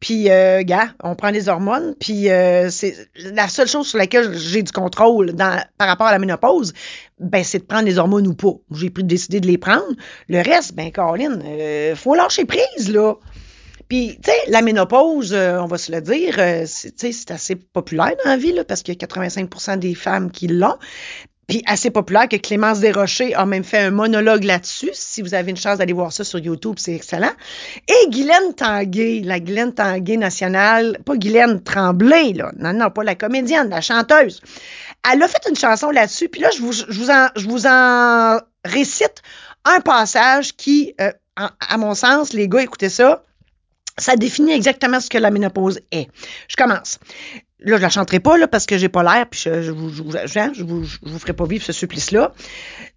puis, 0.00 0.24
gars, 0.24 0.88
on 1.02 1.14
prend 1.14 1.30
les 1.30 1.50
hormones. 1.50 1.94
Puis 2.00 2.28
c'est 2.70 2.96
la 3.16 3.48
seule 3.48 3.68
chose 3.68 3.86
sur 3.86 3.98
laquelle 3.98 4.36
j'ai 4.38 4.62
du 4.62 4.72
contrôle 4.72 5.32
dans, 5.32 5.62
par 5.76 5.88
rapport 5.88 6.06
à 6.06 6.12
la 6.12 6.18
ménopause, 6.18 6.72
ben, 7.22 7.44
c'est 7.44 7.58
de 7.58 7.64
prendre 7.64 7.84
les 7.84 7.98
hormones 7.98 8.26
ou 8.26 8.34
pas. 8.34 8.54
J'ai 8.72 8.90
décidé 8.90 9.40
de 9.40 9.46
les 9.46 9.58
prendre. 9.58 9.94
Le 10.28 10.42
reste, 10.42 10.74
ben, 10.74 10.90
Caroline, 10.90 11.42
euh, 11.44 11.94
faut 11.96 12.14
lâcher 12.14 12.44
prise, 12.44 12.90
là. 12.90 13.14
Puis, 13.88 14.18
tu 14.22 14.30
sais, 14.30 14.36
la 14.48 14.62
ménopause, 14.62 15.34
euh, 15.34 15.60
on 15.60 15.66
va 15.66 15.76
se 15.76 15.92
le 15.92 16.00
dire, 16.00 16.36
euh, 16.38 16.64
c'est 16.66 17.30
assez 17.30 17.56
populaire 17.56 18.12
dans 18.24 18.30
la 18.30 18.36
vie, 18.36 18.52
là, 18.52 18.64
parce 18.64 18.82
qu'il 18.82 18.94
y 18.94 18.96
a 18.96 19.06
85% 19.06 19.76
des 19.76 19.94
femmes 19.94 20.30
qui 20.30 20.48
l'ont. 20.48 20.78
Puis 21.48 21.62
assez 21.66 21.90
populaire 21.90 22.28
que 22.28 22.36
Clémence 22.36 22.80
Desrochers 22.80 23.34
a 23.34 23.44
même 23.44 23.64
fait 23.64 23.78
un 23.78 23.90
monologue 23.90 24.44
là-dessus. 24.44 24.90
Si 24.92 25.20
vous 25.20 25.34
avez 25.34 25.50
une 25.50 25.56
chance 25.56 25.78
d'aller 25.78 25.92
voir 25.92 26.12
ça 26.12 26.24
sur 26.24 26.38
YouTube, 26.38 26.76
c'est 26.78 26.94
excellent. 26.94 27.32
Et 27.88 28.10
Guylaine 28.10 28.54
Tanguay, 28.56 29.20
la 29.24 29.40
Guylaine 29.40 29.74
Tanguay 29.74 30.16
nationale, 30.16 30.98
pas 31.04 31.16
Guylaine 31.16 31.62
Tremblay, 31.62 32.32
là. 32.32 32.52
Non, 32.56 32.72
non, 32.72 32.90
pas 32.90 33.02
la 33.02 33.16
comédienne, 33.16 33.68
la 33.68 33.80
chanteuse. 33.80 34.40
Elle 35.10 35.22
a 35.22 35.28
fait 35.28 35.48
une 35.48 35.56
chanson 35.56 35.90
là-dessus, 35.90 36.28
puis 36.28 36.40
là, 36.40 36.50
je 36.54 36.60
vous, 36.60 36.72
je 36.72 36.84
vous, 36.86 37.10
en, 37.10 37.28
je 37.36 37.48
vous 37.48 37.66
en 37.66 38.38
récite 38.64 39.22
un 39.64 39.80
passage 39.80 40.56
qui, 40.56 40.94
euh, 41.00 41.12
à 41.36 41.76
mon 41.78 41.94
sens, 41.94 42.32
les 42.32 42.48
gars, 42.48 42.62
écoutez 42.62 42.88
ça, 42.88 43.24
ça 43.98 44.16
définit 44.16 44.52
exactement 44.52 45.00
ce 45.00 45.08
que 45.08 45.18
la 45.18 45.30
ménopause 45.30 45.80
est. 45.90 46.08
Je 46.48 46.56
commence. 46.56 46.98
Là, 47.60 47.76
je 47.76 47.82
la 47.82 47.90
chanterai 47.90 48.20
pas 48.20 48.36
là, 48.36 48.48
parce 48.48 48.66
que 48.66 48.76
j'ai 48.78 48.88
pas 48.88 49.02
l'air, 49.02 49.26
puis 49.28 49.40
je, 49.44 49.62
je, 49.62 49.70
vous, 49.70 49.90
je, 49.90 50.02
vous, 50.02 50.12
je, 50.12 50.62
vous, 50.62 50.84
je 50.84 50.98
vous 51.02 51.18
ferai 51.18 51.32
pas 51.32 51.46
vivre 51.46 51.64
ce 51.64 51.72
supplice-là. 51.72 52.32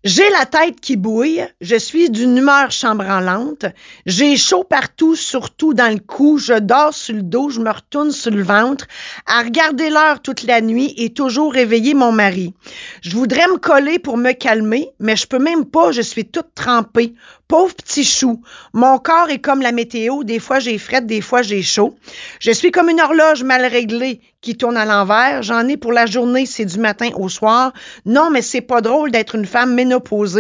J'ai 0.06 0.30
la 0.30 0.46
tête 0.46 0.80
qui 0.80 0.98
bouille, 0.98 1.44
je 1.62 1.76
suis 1.76 2.12
d'une 2.12 2.38
humeur 2.38 2.70
chambranlante, 2.70 3.66
j'ai 4.06 4.38
chaud 4.38 4.64
partout, 4.64 5.16
surtout 5.16 5.74
dans 5.74 5.92
le 5.92 5.98
cou, 5.98 6.38
je 6.38 6.54
dors 6.60 6.94
sur 6.94 7.16
le 7.16 7.24
dos, 7.24 7.50
je 7.50 7.60
me 7.60 7.72
retourne 7.72 8.12
sur 8.12 8.30
le 8.30 8.44
ventre, 8.44 8.86
à 9.26 9.42
regarder 9.42 9.90
l'heure 9.90 10.22
toute 10.22 10.44
la 10.44 10.62
nuit 10.62 10.94
et 10.98 11.10
toujours 11.12 11.52
réveiller 11.52 11.96
mon 11.96 12.12
mari. 12.12 12.54
Je 13.02 13.16
voudrais 13.16 13.48
me 13.48 13.58
coller 13.58 13.98
pour 13.98 14.18
me 14.18 14.34
calmer, 14.34 14.92
mais 15.00 15.16
je 15.16 15.26
peux 15.26 15.40
même 15.40 15.66
pas, 15.66 15.92
je 15.92 16.04
suis 16.04 16.26
toute 16.26 16.54
trempée. 16.54 17.16
Pauvre 17.48 17.74
petit 17.74 18.04
chou, 18.04 18.44
mon 18.74 19.00
corps 19.00 19.32
est 19.32 19.40
comme 19.40 19.62
la 19.62 19.72
météo, 19.72 20.24
des 20.24 20.40
fois 20.40 20.60
j'ai 20.60 20.78
frette, 20.78 21.08
des 21.08 21.22
fois 21.22 21.42
j'ai 21.42 21.64
chaud. 21.64 21.98
Je 22.40 22.52
suis 22.52 22.70
comme 22.70 22.90
une 22.90 23.02
horloge 23.02 23.44
mal 23.44 23.66
réglée 23.66 24.22
qui 24.46 24.56
tourne 24.56 24.78
à 24.78 24.86
l'envers, 24.86 25.42
j'en 25.42 25.68
ai 25.68 25.76
pour 25.76 25.92
la 25.92 26.06
journée, 26.06 26.46
c'est 26.46 26.66
du 26.66 26.78
matin 26.78 27.10
au 27.16 27.30
soir. 27.30 27.74
Non, 28.06 28.30
mais 28.30 28.44
c'est 28.44 28.62
pas 28.62 28.80
drôle 28.80 29.10
d'être 29.10 29.34
une 29.34 29.48
femme 29.48 29.74
ménopause 29.74 30.40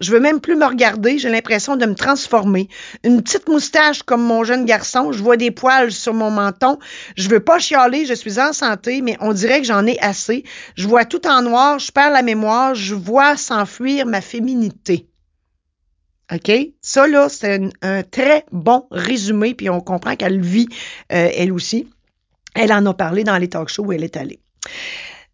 Je 0.00 0.10
veux 0.10 0.18
même 0.18 0.40
plus 0.40 0.56
me 0.56 0.66
regarder, 0.66 1.18
j'ai 1.18 1.30
l'impression 1.30 1.76
de 1.76 1.86
me 1.86 1.94
transformer. 1.94 2.68
Une 3.04 3.22
petite 3.22 3.48
moustache 3.48 4.02
comme 4.02 4.24
mon 4.24 4.42
jeune 4.42 4.64
garçon, 4.64 5.12
je 5.12 5.22
vois 5.22 5.36
des 5.36 5.52
poils 5.52 5.92
sur 5.92 6.14
mon 6.14 6.32
menton. 6.32 6.80
Je 7.16 7.28
veux 7.28 7.38
pas 7.38 7.60
chialer, 7.60 8.06
je 8.06 8.14
suis 8.14 8.40
en 8.40 8.52
santé, 8.52 9.02
mais 9.02 9.16
on 9.20 9.32
dirait 9.32 9.60
que 9.60 9.68
j'en 9.68 9.86
ai 9.86 10.00
assez. 10.00 10.42
Je 10.76 10.88
vois 10.88 11.04
tout 11.04 11.24
en 11.28 11.40
noir, 11.40 11.78
je 11.78 11.92
perds 11.92 12.10
la 12.10 12.22
mémoire, 12.22 12.74
je 12.74 12.96
vois 12.96 13.36
s'enfuir 13.36 14.04
ma 14.04 14.20
féminité. 14.20 15.06
OK? 16.32 16.50
Ça, 16.82 17.06
là, 17.06 17.28
c'est 17.28 17.60
un, 17.82 18.02
très 18.02 18.46
bon 18.50 18.88
résumé, 18.90 19.54
puis 19.54 19.70
on 19.70 19.80
comprend 19.80 20.16
qu'elle 20.16 20.40
vit, 20.40 20.66
euh, 21.12 21.30
elle 21.36 21.52
aussi. 21.52 21.86
Elle 22.54 22.72
en 22.72 22.84
a 22.86 22.94
parlé 22.94 23.24
dans 23.24 23.36
les 23.36 23.48
talk 23.48 23.68
shows 23.68 23.84
où 23.84 23.92
elle 23.92 24.04
est 24.04 24.16
allée. 24.16 24.40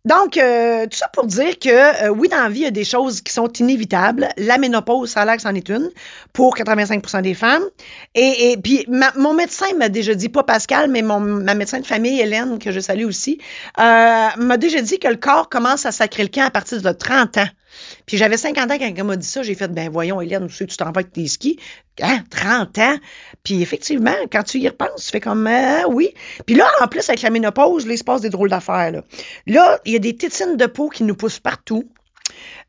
Donc, 0.07 0.39
euh, 0.39 0.87
tout 0.87 0.97
ça 0.97 1.09
pour 1.09 1.27
dire 1.27 1.59
que 1.59 2.05
euh, 2.05 2.09
oui, 2.09 2.29
dans 2.29 2.43
la 2.43 2.49
vie, 2.49 2.61
il 2.61 2.65
y 2.65 2.67
a 2.67 2.71
des 2.71 2.85
choses 2.85 3.21
qui 3.21 3.35
sont 3.35 3.49
inévitables. 3.49 4.29
La 4.39 4.57
ménopause, 4.57 5.11
ça 5.11 5.23
a 5.23 5.37
que 5.37 5.43
c'en 5.43 5.55
est 5.55 5.69
une 5.69 5.91
pour 6.33 6.57
85% 6.57 7.21
des 7.21 7.35
femmes. 7.35 7.65
Et, 8.15 8.57
puis, 8.63 8.87
mon 9.17 9.35
médecin 9.35 9.67
m'a 9.77 9.91
déjà 9.91 10.15
dit, 10.15 10.31
pas 10.31 10.43
Pascal, 10.43 10.91
mais 10.91 11.03
mon, 11.03 11.21
ma 11.21 11.55
médecin 11.55 11.81
de 11.81 11.87
famille, 11.87 12.19
Hélène, 12.19 12.59
que 12.59 12.73
je 12.73 12.81
salue 12.81 13.05
aussi, 13.05 13.39
euh, 13.79 14.29
m'a 14.39 14.57
déjà 14.57 14.81
dit 14.81 14.99
que 14.99 15.09
le 15.09 15.17
corps 15.17 15.51
commence 15.51 15.85
à 15.85 15.93
sacrer 15.93 16.23
le 16.23 16.31
camp 16.31 16.47
à 16.47 16.51
partir 16.51 16.81
de 16.81 16.93
30 16.93 17.37
ans. 17.37 17.49
Puis 18.07 18.17
j'avais 18.17 18.37
50 18.37 18.71
ans 18.71 18.79
quand 18.79 18.93
elle 18.97 19.05
m'a 19.05 19.17
dit 19.17 19.27
ça. 19.27 19.43
J'ai 19.43 19.55
fait, 19.55 19.69
ben 19.69 19.89
voyons, 19.91 20.21
Hélène, 20.21 20.49
tu 20.49 20.67
tu 20.67 20.77
t'en 20.77 20.87
vas 20.87 21.01
avec 21.01 21.13
tes 21.13 21.27
skis? 21.27 21.59
Hein, 22.03 22.25
30 22.31 22.79
ans? 22.79 22.97
Puis 23.43 23.63
effectivement, 23.63 24.15
quand 24.31 24.43
tu 24.43 24.59
y 24.59 24.69
repenses, 24.69 25.07
tu 25.07 25.11
fais 25.11 25.21
comme, 25.21 25.47
ah, 25.47 25.85
oui. 25.89 26.15
Puis 26.47 26.55
là, 26.55 26.67
en 26.81 26.89
plus, 26.89 27.09
avec 27.09 27.23
la 27.23 27.31
ménopause, 27.31 27.87
là, 27.87 27.95
il 27.95 27.99
se 27.99 28.05
passe 28.05 28.21
des 28.21 28.31
drôles 28.31 28.51
d'affaires. 28.51 28.91
Là. 28.91 29.03
là, 29.47 29.81
il 29.85 29.93
y 29.93 29.97
a 29.97 29.99
des 29.99 30.17
tétines 30.17 30.57
de 30.57 30.67
peau 30.67 30.89
qui 30.89 31.05
nous 31.05 31.15
poussent 31.15 31.41
partout. 31.41 31.89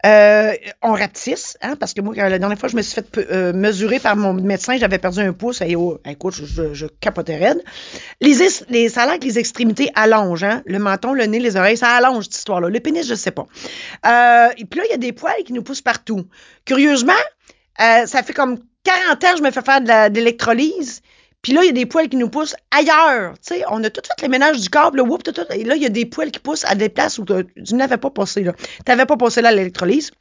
Euh, 0.06 0.54
on 0.82 0.94
rapetisse, 0.94 1.58
hein, 1.62 1.76
parce 1.76 1.94
que 1.94 2.02
moi, 2.02 2.16
la 2.16 2.40
dernière 2.40 2.58
fois, 2.58 2.70
je 2.70 2.76
me 2.76 2.82
suis 2.82 2.96
fait 2.96 3.18
euh, 3.18 3.54
mesurer 3.54 4.00
par 4.00 4.16
mon 4.16 4.34
médecin, 4.34 4.78
j'avais 4.78 4.98
perdu 4.98 5.20
un 5.20 5.34
pouce, 5.34 5.62
oh, 5.78 6.00
écoute, 6.06 6.34
je, 6.34 6.74
je, 6.74 6.88
capotais 6.88 7.38
raide. 7.38 7.64
Les, 8.20 8.34
ça 8.90 9.04
a 9.04 9.06
l'air 9.06 9.20
que 9.20 9.26
les 9.26 9.38
extrémités 9.38 9.92
allongent, 9.94 10.44
hein, 10.44 10.64
le 10.66 10.80
menton, 10.80 11.14
le 11.14 11.26
nez, 11.26 11.40
les 11.40 11.56
oreilles, 11.56 11.78
ça 11.78 11.90
allonge 11.90 12.26
cette 12.26 12.38
histoire-là. 12.38 12.70
Le 12.70 12.80
pénis, 12.80 13.08
je 13.08 13.16
sais 13.16 13.32
pas. 13.32 13.46
Euh, 14.06 14.50
et 14.58 14.66
puis 14.66 14.80
là, 14.80 14.86
il 14.88 14.92
y 14.92 14.96
a 14.96 14.98
des 14.98 15.12
poils 15.12 15.44
qui 15.46 15.54
nous 15.54 15.64
poussent 15.64 15.82
partout. 15.82 16.26
Curieusement, 16.66 17.14
euh, 17.80 18.06
ça 18.08 18.24
fait 18.24 18.34
comme 18.34 18.60
40 18.84 19.24
ans 19.24 19.32
que 19.34 19.38
je 19.38 19.44
me 19.44 19.52
fais 19.52 19.62
faire 19.62 19.82
de 19.82 20.14
l'électrolyse. 20.16 21.02
Puis 21.42 21.54
là, 21.54 21.64
il 21.64 21.68
y 21.68 21.70
a 21.70 21.74
des 21.74 21.86
poils 21.86 22.08
qui 22.08 22.18
nous 22.18 22.30
poussent 22.30 22.56
ailleurs. 22.70 23.34
Sais, 23.42 23.64
on 23.70 23.84
a 23.84 23.90
tout 23.90 24.02
fait 24.06 24.22
les 24.22 24.28
ménages 24.28 24.60
du 24.60 24.70
câble, 24.70 24.98
le 24.98 25.04
whoop, 25.04 25.24
tout, 25.24 25.32
tout, 25.32 25.46
et 25.50 25.64
là, 25.64 25.76
il 25.76 25.82
y 25.82 25.86
a 25.86 25.90
des 25.90 26.06
poils 26.06 26.32
qui 26.32 26.40
poussent 26.40 26.66
à 26.66 26.76
des 26.76 26.90
places 26.90 27.18
où 27.18 27.26
tu 27.26 27.76
n'avais 27.76 27.98
pas 27.98 28.12
passé. 28.12 28.44
Tu 28.44 28.52
n'avais 28.88 29.06
pas 29.06 29.18
passé 29.18 29.42
là 29.42 29.52
l'électrolyse 29.52 30.12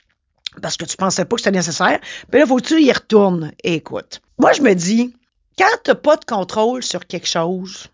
parce 0.62 0.77
que 0.77 0.85
tu 0.85 0.97
pensais 0.97 1.25
pas 1.25 1.37
que 1.37 1.43
c'était 1.43 1.57
nécessaire. 1.57 2.00
Puis 2.31 2.41
là, 2.41 2.47
faut 2.47 2.57
que 2.57 2.67
tu 2.67 2.83
y 2.83 2.93
retournes. 2.93 3.53
écoute, 3.62 4.21
moi, 4.39 4.53
je 4.53 4.62
me 4.62 4.75
dis, 4.75 5.15
quand 5.59 5.69
tu 5.85 5.91
n'as 5.91 5.95
pas 5.95 6.17
de 6.17 6.25
contrôle 6.25 6.83
sur 6.83 7.07
quelque 7.07 7.29
chose, 7.29 7.89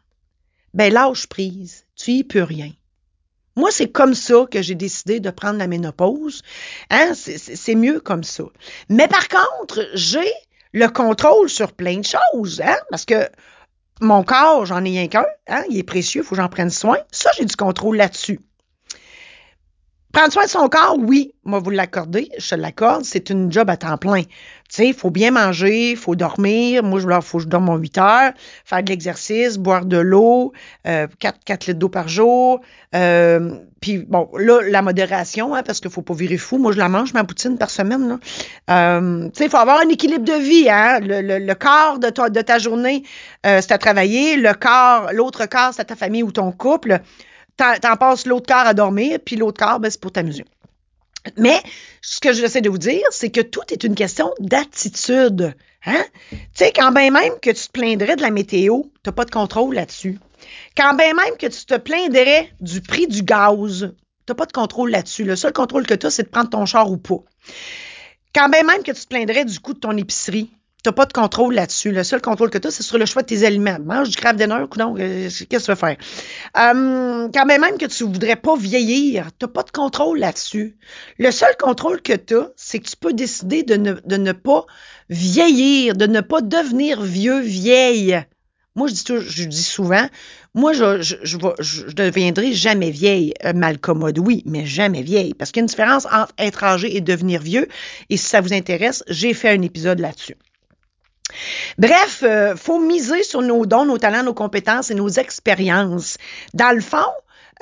ben 0.73 0.92
lâche 0.92 1.26
prise. 1.26 1.85
Tu 1.97 2.12
y 2.12 2.25
peux 2.25 2.42
rien. 2.42 2.71
Moi, 3.56 3.71
c'est 3.71 3.88
comme 3.88 4.14
ça 4.14 4.45
que 4.50 4.61
j'ai 4.61 4.75
décidé 4.75 5.18
de 5.18 5.30
prendre 5.30 5.59
la 5.59 5.66
ménopause. 5.66 6.42
Hein? 6.90 7.12
C'est 7.14 7.75
mieux 7.75 8.00
comme 8.00 8.23
ça. 8.23 8.45
Mais 8.90 9.09
par 9.09 9.28
contre, 9.28 9.88
j'ai 9.95 10.30
le 10.76 10.88
contrôle 10.88 11.49
sur 11.49 11.73
plein 11.73 12.00
de 12.00 12.04
choses, 12.04 12.61
hein? 12.61 12.76
Parce 12.90 13.06
que 13.06 13.30
mon 14.02 14.23
corps, 14.23 14.66
j'en 14.66 14.85
ai 14.85 14.90
rien 14.90 15.09
qu'un, 15.09 15.25
hein? 15.49 15.64
Il 15.71 15.78
est 15.78 15.83
précieux, 15.83 16.21
il 16.21 16.25
faut 16.25 16.35
que 16.35 16.42
j'en 16.42 16.50
prenne 16.50 16.68
soin. 16.68 16.99
Ça, 17.11 17.30
j'ai 17.38 17.47
du 17.47 17.56
contrôle 17.56 17.97
là-dessus. 17.97 18.40
Prendre 20.16 20.32
soin 20.32 20.44
de 20.44 20.49
son 20.49 20.66
corps, 20.70 20.96
oui, 20.99 21.35
moi 21.44 21.58
vous 21.58 21.68
l'accorder, 21.68 22.30
je 22.38 22.54
l'accorde, 22.54 23.04
c'est 23.04 23.28
une 23.28 23.52
job 23.52 23.68
à 23.68 23.76
temps 23.76 23.99
plein. 23.99 24.23
Tu 24.23 24.30
sais, 24.70 24.88
il 24.88 24.94
faut 24.94 25.11
bien 25.11 25.30
manger, 25.30 25.90
il 25.90 25.96
faut 25.99 26.16
dormir. 26.16 26.82
Moi, 26.82 27.02
il 27.02 27.23
faut 27.23 27.37
que 27.37 27.44
je 27.44 27.49
dorme 27.49 27.78
8 27.78 27.99
heures, 27.99 28.32
faire 28.64 28.82
de 28.82 28.88
l'exercice, 28.88 29.58
boire 29.58 29.85
de 29.85 29.99
l'eau, 29.99 30.54
euh, 30.87 31.06
4, 31.18 31.40
4 31.44 31.66
litres 31.66 31.78
d'eau 31.78 31.90
par 31.90 32.08
jour. 32.08 32.62
Euh, 32.94 33.58
puis 33.82 33.99
bon, 33.99 34.30
là, 34.38 34.62
la 34.62 34.80
modération, 34.80 35.54
hein, 35.54 35.62
parce 35.62 35.80
qu'il 35.80 35.90
faut 35.90 36.00
pas 36.00 36.14
virer 36.14 36.38
fou. 36.38 36.56
Moi, 36.56 36.73
je 36.73 36.78
la 36.78 36.88
mange, 36.88 37.12
ma 37.12 37.25
poutine, 37.25 37.58
par 37.58 37.68
semaine. 37.68 38.18
Euh, 38.70 39.25
tu 39.25 39.30
sais, 39.35 39.44
il 39.44 39.50
faut 39.50 39.58
avoir 39.58 39.80
un 39.80 39.88
équilibre 39.90 40.25
de 40.25 40.32
vie. 40.32 40.70
Hein? 40.70 41.00
Le, 41.02 41.52
corps 41.52 41.99
de, 41.99 42.30
de 42.30 42.40
ta 42.40 42.58
journée, 42.58 43.02
euh, 43.44 43.61
c'est 43.61 43.73
à 43.73 43.76
travailler. 43.76 44.38
Le 44.38 44.54
corps, 44.54 45.12
l'autre 45.12 45.44
corps, 45.44 45.75
c'est 45.75 45.85
ta 45.85 45.94
famille 45.94 46.23
ou 46.23 46.32
ton 46.32 46.52
couple 46.52 47.02
t'en 47.56 47.96
passes 47.96 48.26
l'autre 48.26 48.46
quart 48.46 48.66
à 48.66 48.75
dormir, 48.75 49.18
puis 49.25 49.36
l'autre 49.36 49.58
quart, 49.58 49.80
ben, 49.80 49.90
c'est 49.90 50.00
pour 50.00 50.12
t'amuser. 50.12 50.44
Mais 51.36 51.60
ce 52.02 52.20
que 52.20 52.32
j'essaie 52.32 52.60
de 52.60 52.70
vous 52.70 52.78
dire, 52.78 53.02
c'est 53.10 53.30
que 53.30 53.40
tout 53.40 53.62
est 53.70 53.84
une 53.84 53.94
question 53.94 54.32
d'attitude. 54.38 55.54
Hein? 55.84 56.04
Tu 56.30 56.38
sais, 56.54 56.72
quand 56.72 56.92
bien 56.92 57.10
même 57.10 57.32
que 57.40 57.50
tu 57.50 57.66
te 57.66 57.72
plaindrais 57.72 58.16
de 58.16 58.22
la 58.22 58.30
météo, 58.30 58.82
tu 59.04 59.12
pas 59.12 59.25
de 59.25 59.30
contrôle 59.30 59.75
là-dessus. 59.75 60.18
Quand 60.76 60.94
bien 60.94 61.14
même 61.14 61.36
que 61.38 61.46
tu 61.46 61.64
te 61.64 61.76
plaindrais 61.76 62.50
du 62.60 62.80
prix 62.80 63.06
du 63.06 63.22
gaz, 63.22 63.92
tu 64.26 64.34
pas 64.34 64.46
de 64.46 64.52
contrôle 64.52 64.90
là-dessus. 64.90 65.25
Le 65.25 65.36
seul 65.36 65.52
contrôle 65.52 65.86
que 65.86 65.94
tu 65.94 66.06
as, 66.06 66.10
c'est 66.10 66.25
de 66.25 66.28
prendre 66.28 66.50
ton 66.50 66.66
char 66.66 66.90
ou 66.90 66.96
pas. 66.96 67.22
Quand 68.34 68.48
bien 68.48 68.64
même 68.64 68.82
que 68.82 68.92
tu 68.92 69.02
te 69.02 69.08
plaindrais 69.08 69.44
du 69.44 69.58
coût 69.60 69.72
de 69.72 69.78
ton 69.78 69.96
épicerie, 69.96 70.50
tu 70.83 70.88
n'as 70.88 70.92
pas 70.92 71.06
de 71.06 71.12
contrôle 71.12 71.54
là-dessus. 71.54 71.90
Le 71.90 72.04
seul 72.04 72.21
contrôle 72.21 72.50
que 72.50 72.59
tu 72.59 72.68
as, 72.68 72.71
c'est 72.71 72.83
sur 72.83 72.99
le 72.99 73.06
choix 73.06 73.23
de 73.23 73.26
tes 73.26 73.45
aliments. 73.45 73.78
Mange 73.85 74.11
du 74.11 74.16
craft 74.16 74.38
dinner, 74.38 74.62
ou 74.62 74.78
non, 74.78 74.95
qu'est-ce 74.95 75.45
que 75.45 75.56
tu 75.56 75.71
veux 75.71 75.75
faire? 75.75 75.97
Euh, 76.56 77.28
quand 77.35 77.47
même, 77.47 77.64
que 77.78 77.87
tu 77.87 78.04
voudrais 78.04 78.37
pas 78.37 78.56
vieillir, 78.56 79.30
tu 79.38 79.47
n'as 79.47 79.52
pas 79.52 79.62
de 79.62 79.71
contrôle 79.71 80.18
là-dessus. 80.18 80.76
Le 81.18 81.30
seul 81.30 81.56
contrôle 81.59 82.02
que 82.02 82.12
tu 82.12 82.37
as, 82.37 82.50
c'est 82.56 82.78
que 82.78 82.88
tu 82.88 82.97
peux 82.97 83.12
décider 83.12 83.62
de 83.62 83.75
ne, 83.75 83.95
de 84.04 84.16
ne 84.16 84.33
pas 84.33 84.66
vieillir, 85.11 85.97
de 85.97 86.06
ne 86.06 86.21
pas 86.21 86.40
devenir 86.40 87.02
vieux, 87.02 87.40
vieille. 87.40 88.25
Moi, 88.76 88.88
je 88.88 88.92
dis, 88.92 89.04
je 89.28 89.45
dis 89.45 89.62
souvent, 89.62 90.06
moi, 90.54 90.73
je, 90.73 91.02
je, 91.02 91.16
je, 91.23 91.37
je, 91.59 91.87
deviendrai 91.95 92.52
jamais 92.52 92.90
vieille, 92.90 93.35
euh, 93.45 93.54
mal 93.54 93.78
commode, 93.78 94.18
oui, 94.18 94.42
mais 94.47 94.66
jamais 94.66 95.02
vieille. 95.02 95.35
Parce 95.35 95.50
qu'il 95.50 95.61
y 95.61 95.62
a 95.62 95.64
une 95.64 95.68
différence 95.68 96.06
entre 96.06 96.33
être 96.38 96.62
âgé 96.62 96.97
et 96.97 97.00
devenir 97.00 97.42
vieux. 97.42 97.68
Et 98.11 98.16
si 98.16 98.26
ça 98.26 98.40
vous 98.40 98.52
intéresse, 98.52 99.02
j'ai 99.09 99.35
fait 99.35 99.50
un 99.50 99.62
épisode 99.62 99.99
là-dessus. 99.99 100.37
Bref, 101.78 102.23
euh, 102.23 102.56
faut 102.56 102.78
miser 102.78 103.23
sur 103.23 103.42
nos 103.42 103.66
dons, 103.66 103.85
nos 103.85 103.99
talents, 103.99 104.23
nos 104.23 104.35
compétences 104.35 104.90
et 104.90 104.95
nos 104.95 105.09
expériences. 105.09 106.18
Dans 106.54 106.75
le 106.75 106.80
fond, 106.80 107.11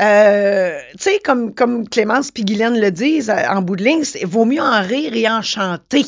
euh, 0.01 0.81
tu 0.93 1.05
sais, 1.05 1.21
comme, 1.21 1.55
comme 1.55 1.89
Clémence 1.89 2.31
et 2.37 2.45
le 2.45 2.91
disent 2.91 3.31
euh, 3.31 3.49
en 3.49 3.63
bout 3.63 3.77
de 3.77 3.85
ligne, 3.85 4.03
vaut 4.25 4.45
mieux 4.45 4.61
en 4.61 4.83
rire 4.83 5.15
et 5.15 5.29
en 5.29 5.41
chanter. 5.41 6.05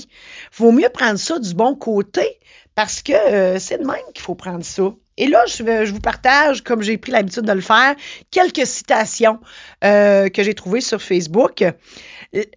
vaut 0.56 0.72
mieux 0.72 0.88
prendre 0.88 1.18
ça 1.18 1.38
du 1.38 1.54
bon 1.54 1.76
côté 1.76 2.38
parce 2.75 3.02
que 3.02 3.12
euh, 3.12 3.58
c'est 3.58 3.78
de 3.78 3.86
même 3.86 3.96
qu'il 4.12 4.22
faut 4.22 4.34
prendre 4.34 4.64
ça. 4.64 4.90
Et 5.18 5.28
là, 5.28 5.44
je, 5.46 5.90
vous 5.90 6.00
partage, 6.00 6.62
comme 6.62 6.82
j'ai 6.82 6.99
pris 6.99 7.12
l'habitude 7.12 7.44
de 7.44 7.52
le 7.52 7.61
faire, 7.61 7.94
quelques 8.30 8.66
citations 8.66 9.40
que 9.82 10.30
j'ai 10.37 10.54
trouvées 10.54 10.80
sur 10.80 11.00
Facebook. 11.00 11.64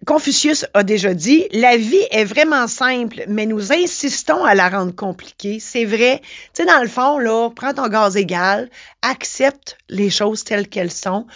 Confucius 0.06 0.66
a 0.74 0.82
déjà 0.82 1.14
dit, 1.14 1.46
la 1.52 1.76
vie 1.76 2.04
est 2.10 2.24
vraiment 2.24 2.66
simple, 2.66 3.24
mais 3.28 3.46
nous 3.46 3.72
insistons 3.72 4.44
à 4.44 4.54
la 4.54 4.68
rendre 4.68 4.94
compliquée. 4.94 5.58
C'est 5.60 5.84
vrai. 5.84 6.20
Tu 6.22 6.28
sais, 6.62 6.66
dans 6.66 6.82
le 6.82 6.88
fond, 6.88 7.18
là, 7.18 7.50
prends 7.50 7.72
ton 7.72 7.88
gaz 7.88 8.16
égal, 8.16 8.68
accepte 9.02 9.78
les 9.88 10.10
choses 10.10 10.44
telles 10.44 10.68
qu'elles 10.68 10.92
sont, 10.92 11.26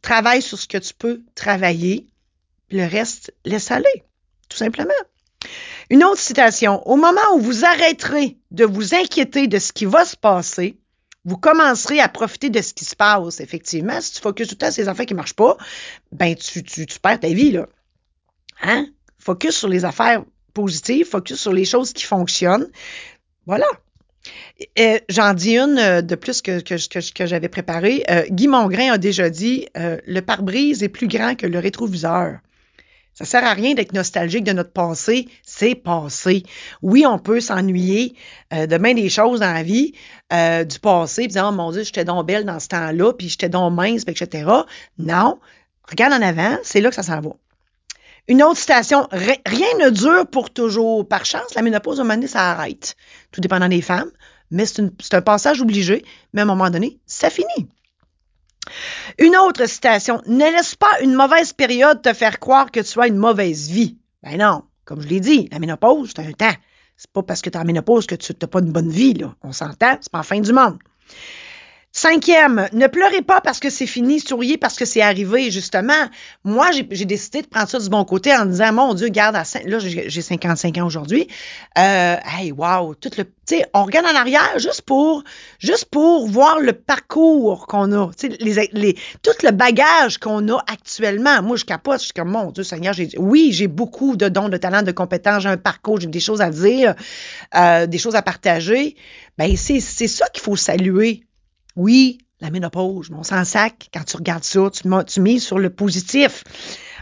travaille 0.00 0.42
sur 0.42 0.58
ce 0.58 0.66
que 0.66 0.78
tu 0.78 0.94
peux 0.94 1.22
travailler, 1.34 2.06
le 2.70 2.86
reste, 2.86 3.34
laisse 3.44 3.70
aller, 3.70 4.04
tout 4.48 4.56
simplement. 4.56 4.92
Une 5.92 6.04
autre 6.04 6.22
citation. 6.22 6.80
Au 6.88 6.96
moment 6.96 7.20
où 7.34 7.38
vous 7.38 7.66
arrêterez 7.66 8.38
de 8.50 8.64
vous 8.64 8.94
inquiéter 8.94 9.46
de 9.46 9.58
ce 9.58 9.72
qui 9.72 9.84
va 9.84 10.06
se 10.06 10.16
passer, 10.16 10.78
vous 11.26 11.36
commencerez 11.36 12.00
à 12.00 12.08
profiter 12.08 12.48
de 12.48 12.62
ce 12.62 12.72
qui 12.72 12.86
se 12.86 12.96
passe, 12.96 13.40
effectivement. 13.40 14.00
Si 14.00 14.14
tu 14.14 14.22
focuses 14.22 14.48
tout 14.48 14.54
le 14.54 14.58
temps 14.58 14.70
sur 14.70 14.82
les 14.82 14.88
affaires 14.88 15.04
qui 15.04 15.12
marchent 15.12 15.36
pas, 15.36 15.58
ben 16.10 16.34
tu, 16.34 16.62
tu, 16.62 16.86
tu 16.86 16.98
perds 16.98 17.20
ta 17.20 17.28
vie, 17.28 17.52
là. 17.52 17.66
Hein? 18.62 18.86
Focus 19.18 19.54
sur 19.54 19.68
les 19.68 19.84
affaires 19.84 20.24
positives, 20.54 21.04
focus 21.04 21.38
sur 21.38 21.52
les 21.52 21.66
choses 21.66 21.92
qui 21.92 22.04
fonctionnent. 22.04 22.70
Voilà. 23.44 23.66
J'en 25.10 25.34
dis 25.34 25.58
une 25.58 25.78
euh, 25.78 26.00
de 26.00 26.14
plus 26.14 26.40
que, 26.40 26.60
que, 26.60 27.12
que, 27.12 27.26
j'avais 27.26 27.50
préparé. 27.50 28.02
Euh, 28.08 28.24
Guy 28.30 28.48
Mongrain 28.48 28.92
a 28.92 28.96
déjà 28.96 29.28
dit 29.28 29.66
euh, 29.76 29.98
le 30.06 30.22
pare-brise 30.22 30.82
est 30.82 30.88
plus 30.88 31.08
grand 31.08 31.34
que 31.34 31.46
le 31.46 31.58
rétroviseur. 31.58 32.38
Ça 33.22 33.38
sert 33.38 33.44
à 33.44 33.54
rien 33.54 33.74
d'être 33.74 33.92
nostalgique 33.92 34.42
de 34.42 34.50
notre 34.50 34.72
passé, 34.72 35.28
c'est 35.46 35.76
passé. 35.76 36.42
Oui, 36.82 37.06
on 37.06 37.20
peut 37.20 37.38
s'ennuyer 37.38 38.16
euh, 38.52 38.66
de 38.66 38.76
bien 38.78 38.94
des 38.94 39.08
choses 39.08 39.38
dans 39.38 39.52
la 39.52 39.62
vie 39.62 39.92
euh, 40.32 40.64
du 40.64 40.80
passé, 40.80 41.22
puis 41.22 41.34
dire 41.34 41.46
oh 41.48 41.52
mon 41.52 41.70
Dieu, 41.70 41.84
j'étais 41.84 42.04
donc 42.04 42.26
belle 42.26 42.44
dans 42.44 42.58
ce 42.58 42.66
temps-là, 42.66 43.12
puis 43.12 43.28
j'étais 43.28 43.48
donc 43.48 43.74
mince, 43.74 44.02
etc. 44.08 44.50
Non, 44.98 45.38
regarde 45.88 46.14
en 46.14 46.20
avant, 46.20 46.58
c'est 46.64 46.80
là 46.80 46.88
que 46.88 46.96
ça 46.96 47.04
s'en 47.04 47.20
va. 47.20 47.30
Une 48.26 48.42
autre 48.42 48.58
citation, 48.58 49.06
rien 49.12 49.68
ne 49.78 49.90
dure 49.90 50.26
pour 50.26 50.50
toujours. 50.50 51.06
Par 51.06 51.24
chance, 51.24 51.54
la 51.54 51.62
ménopause, 51.62 52.00
à 52.00 52.02
un 52.02 52.04
moment 52.04 52.16
donné, 52.16 52.26
ça 52.26 52.50
arrête. 52.50 52.96
Tout 53.30 53.40
dépendant 53.40 53.68
des 53.68 53.82
femmes, 53.82 54.10
mais 54.50 54.66
c'est 54.66 55.14
un 55.14 55.22
passage 55.22 55.62
obligé, 55.62 56.04
mais 56.32 56.40
à 56.40 56.44
un 56.44 56.46
moment 56.46 56.70
donné, 56.70 56.98
ça 57.06 57.30
finit. 57.30 57.68
Une 59.18 59.36
autre 59.36 59.66
citation. 59.66 60.20
Ne 60.26 60.50
laisse 60.50 60.74
pas 60.74 61.00
une 61.02 61.14
mauvaise 61.14 61.52
période 61.52 62.02
te 62.02 62.12
faire 62.12 62.38
croire 62.38 62.70
que 62.70 62.80
tu 62.80 63.00
as 63.00 63.06
une 63.06 63.16
mauvaise 63.16 63.68
vie. 63.68 63.98
Ben 64.22 64.38
non. 64.38 64.64
Comme 64.84 65.00
je 65.00 65.08
l'ai 65.08 65.20
dit, 65.20 65.48
la 65.52 65.58
ménopause, 65.58 66.12
c'est 66.14 66.22
un 66.22 66.32
temps. 66.32 66.56
C'est 66.96 67.10
pas 67.12 67.22
parce 67.22 67.40
que 67.40 67.50
tu 67.50 67.56
es 67.56 67.60
en 67.60 67.64
ménopause 67.64 68.06
que 68.06 68.14
tu 68.14 68.32
n'as 68.40 68.48
pas 68.48 68.60
une 68.60 68.72
bonne 68.72 68.90
vie, 68.90 69.14
là. 69.14 69.34
On 69.42 69.52
s'entend, 69.52 69.96
c'est 70.00 70.10
pas 70.10 70.18
la 70.18 70.24
fin 70.24 70.40
du 70.40 70.52
monde. 70.52 70.78
Cinquième, 71.94 72.70
ne 72.72 72.86
pleurez 72.86 73.20
pas 73.20 73.42
parce 73.42 73.60
que 73.60 73.68
c'est 73.68 73.86
fini, 73.86 74.18
souriez 74.18 74.56
parce 74.56 74.76
que 74.76 74.86
c'est 74.86 75.02
arrivé, 75.02 75.50
justement. 75.50 76.08
Moi, 76.42 76.70
j'ai 76.72 77.04
décidé 77.04 77.42
de 77.42 77.46
prendre 77.46 77.68
ça 77.68 77.78
du 77.78 77.90
bon 77.90 78.02
côté 78.06 78.34
en 78.34 78.46
disant, 78.46 78.72
mon 78.72 78.94
Dieu, 78.94 79.08
garde 79.08 79.36
à 79.36 79.42
là, 79.66 79.78
j'ai 79.78 80.22
55 80.22 80.78
ans 80.78 80.86
aujourd'hui. 80.86 81.28
Euh, 81.76 82.16
hey, 82.24 82.50
wow, 82.50 82.94
tout 82.94 83.10
le, 83.18 83.24
tu 83.24 83.30
sais, 83.44 83.66
on 83.74 83.84
regarde 83.84 84.06
en 84.06 84.16
arrière 84.18 84.58
juste 84.58 84.80
pour, 84.82 85.22
juste 85.58 85.84
pour 85.90 86.26
voir 86.28 86.60
le 86.60 86.72
parcours 86.72 87.66
qu'on 87.66 87.92
a, 87.92 88.10
tu 88.14 88.30
sais, 88.30 88.38
les, 88.40 88.70
les, 88.72 88.94
tout 89.22 89.44
le 89.44 89.50
bagage 89.50 90.16
qu'on 90.16 90.48
a 90.48 90.64
actuellement. 90.68 91.42
Moi, 91.42 91.58
je 91.58 91.66
capote, 91.66 92.00
je 92.00 92.04
suis 92.04 92.14
comme, 92.14 92.30
mon 92.30 92.52
Dieu, 92.52 92.64
Seigneur, 92.64 92.94
oui, 93.18 93.50
j'ai 93.52 93.68
beaucoup 93.68 94.16
de 94.16 94.30
dons, 94.30 94.48
de 94.48 94.56
talents, 94.56 94.82
de 94.82 94.92
compétences, 94.92 95.42
j'ai 95.42 95.50
un 95.50 95.58
parcours, 95.58 96.00
j'ai 96.00 96.06
des 96.06 96.20
choses 96.20 96.40
à 96.40 96.48
dire, 96.48 96.94
euh, 97.54 97.86
des 97.86 97.98
choses 97.98 98.14
à 98.14 98.22
partager. 98.22 98.96
Ben, 99.36 99.54
c'est, 99.58 99.80
c'est 99.80 100.08
ça 100.08 100.26
qu'il 100.30 100.42
faut 100.42 100.56
saluer 100.56 101.24
oui, 101.76 102.18
la 102.40 102.50
ménopause, 102.50 103.10
on 103.16 103.22
s'en 103.22 103.44
sac 103.44 103.88
quand 103.94 104.04
tu 104.04 104.16
regardes 104.16 104.44
ça, 104.44 104.68
tu, 104.70 104.82
tu 105.06 105.20
mises 105.20 105.44
sur 105.44 105.58
le 105.58 105.70
positif. 105.70 106.44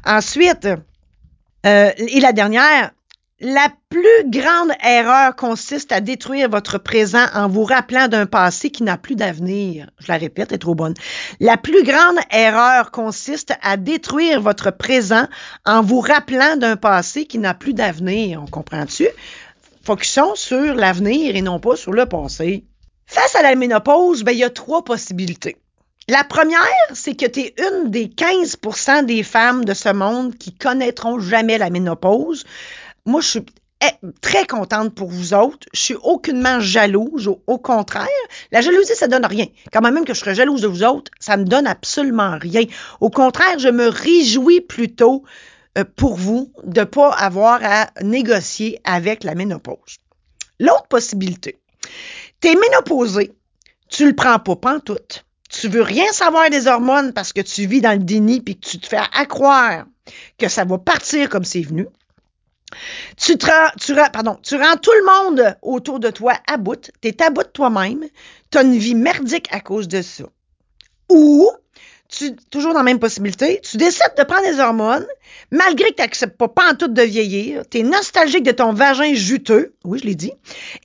Ensuite, 0.05 0.69
euh, 1.67 1.91
et 1.97 2.21
la 2.21 2.33
dernière, 2.33 2.91
la 3.43 3.73
plus 3.89 4.31
grande 4.31 4.71
erreur 4.85 5.35
consiste 5.35 5.93
à 5.93 6.03
détruire 6.03 6.50
votre 6.50 6.77
présent 6.77 7.25
en 7.35 7.49
vous 7.49 7.65
rappelant 7.65 8.07
d'un 8.07 8.27
passé 8.27 8.71
qui 8.71 8.83
n'a 8.83 8.99
plus 8.99 9.17
d'avenir. 9.17 9.91
Je 9.99 10.09
la 10.09 10.19
répète, 10.19 10.49
elle 10.50 10.57
est 10.57 10.59
trop 10.59 10.75
bonne. 10.75 10.93
La 11.41 11.57
plus 11.57 11.83
grande 11.83 12.19
erreur 12.31 12.91
consiste 12.91 13.55
à 13.62 13.79
détruire 13.79 14.43
votre 14.43 14.71
présent 14.71 15.27
en 15.65 15.81
vous 15.81 16.00
rappelant 16.00 16.57
d'un 16.57 16.77
passé 16.77 17.25
qui 17.25 17.39
n'a 17.39 17.55
plus 17.55 17.73
d'avenir. 17.73 18.43
On 18.43 18.47
comprend-tu? 18.47 19.09
Focusons 19.83 20.35
sur 20.35 20.75
l'avenir 20.75 21.35
et 21.35 21.41
non 21.41 21.59
pas 21.59 21.77
sur 21.77 21.93
le 21.93 22.05
passé. 22.05 22.65
Face 23.11 23.35
à 23.35 23.43
la 23.43 23.57
ménopause, 23.57 24.23
ben, 24.23 24.31
il 24.31 24.38
y 24.38 24.45
a 24.45 24.50
trois 24.50 24.85
possibilités. 24.85 25.57
La 26.09 26.23
première, 26.23 26.61
c'est 26.95 27.17
que 27.17 27.26
tu 27.26 27.40
es 27.40 27.55
une 27.59 27.90
des 27.90 28.07
15% 28.07 29.05
des 29.05 29.25
femmes 29.25 29.64
de 29.64 29.75
ce 29.75 29.88
monde 29.88 30.37
qui 30.37 30.55
connaîtront 30.55 31.19
jamais 31.19 31.59
la 31.59 31.71
ménopause. 31.71 32.45
Moi, 33.07 33.21
je 33.21 33.26
suis 33.26 33.47
eh, 33.83 34.07
très 34.21 34.47
contente 34.47 34.95
pour 34.95 35.09
vous 35.09 35.35
autres. 35.35 35.67
Je 35.75 35.81
suis 35.81 35.97
aucunement 36.05 36.61
jalouse. 36.61 37.29
Au, 37.49 37.59
contraire, 37.59 38.07
la 38.52 38.61
jalousie, 38.61 38.95
ça 38.95 39.09
donne 39.09 39.26
rien. 39.26 39.47
Quand 39.73 39.81
même 39.81 40.05
que 40.05 40.14
je 40.14 40.21
serais 40.21 40.37
jalouse 40.37 40.62
de 40.62 40.69
vous 40.69 40.85
autres, 40.85 41.11
ça 41.19 41.37
me 41.37 41.45
donne 41.45 41.67
absolument 41.67 42.38
rien. 42.40 42.62
Au 43.00 43.11
contraire, 43.11 43.59
je 43.59 43.71
me 43.71 43.88
réjouis 43.88 44.61
plutôt 44.61 45.25
euh, 45.79 45.85
pour 45.97 46.14
vous 46.14 46.52
de 46.62 46.85
pas 46.85 47.11
avoir 47.11 47.59
à 47.64 47.90
négocier 48.02 48.81
avec 48.85 49.25
la 49.25 49.35
ménopause. 49.35 49.97
L'autre 50.61 50.87
possibilité, 50.88 51.59
T'es 52.40 52.54
ménopausé. 52.54 53.32
Tu 53.88 54.06
le 54.06 54.14
prends 54.14 54.38
pas 54.38 54.56
pantoute. 54.56 55.25
Tu 55.50 55.68
veux 55.68 55.82
rien 55.82 56.11
savoir 56.12 56.49
des 56.49 56.66
hormones 56.66 57.12
parce 57.12 57.32
que 57.32 57.40
tu 57.40 57.66
vis 57.66 57.80
dans 57.80 57.92
le 57.92 58.04
déni 58.04 58.40
puis 58.40 58.59
que 58.59 58.66
tu 58.66 58.78
te 58.78 58.87
fais 58.87 59.00
accroire 59.12 59.85
que 60.38 60.49
ça 60.49 60.64
va 60.64 60.78
partir 60.78 61.28
comme 61.28 61.44
c'est 61.44 61.62
venu. 61.62 61.87
Tu, 63.16 63.37
te 63.37 63.47
rends, 63.47 64.37
tu, 64.42 64.56
rends 64.56 64.76
tout 64.76 64.92
le 64.92 65.04
monde 65.04 65.56
autour 65.62 65.99
de 65.99 66.11
toi 66.11 66.35
à 66.47 66.56
bout. 66.56 66.90
Tu 67.02 67.09
es 67.09 67.23
à 67.23 67.30
bout 67.30 67.42
de 67.42 67.49
toi-même. 67.49 68.04
Tu 68.50 68.59
as 68.59 68.62
une 68.62 68.78
vie 68.78 68.94
merdique 68.94 69.49
à 69.52 69.61
cause 69.61 69.88
de 69.88 70.02
ça. 70.02 70.25
Ou 71.09 71.50
tu, 72.11 72.35
toujours 72.50 72.73
dans 72.73 72.81
la 72.81 72.85
même 72.85 72.99
possibilité, 72.99 73.61
tu 73.62 73.76
décides 73.76 74.14
de 74.19 74.25
prendre 74.25 74.45
des 74.45 74.61
hormones, 74.61 75.07
malgré 75.50 75.90
que 75.90 75.97
tu 75.97 76.02
n'acceptes 76.02 76.37
pas, 76.37 76.71
en 76.71 76.75
tout 76.75 76.88
de 76.88 77.02
vieillir, 77.02 77.62
tu 77.71 77.79
es 77.79 77.83
nostalgique 77.83 78.43
de 78.43 78.50
ton 78.50 78.73
vagin 78.73 79.14
juteux, 79.14 79.75
oui, 79.85 79.99
je 80.00 80.07
l'ai 80.07 80.14
dit, 80.14 80.33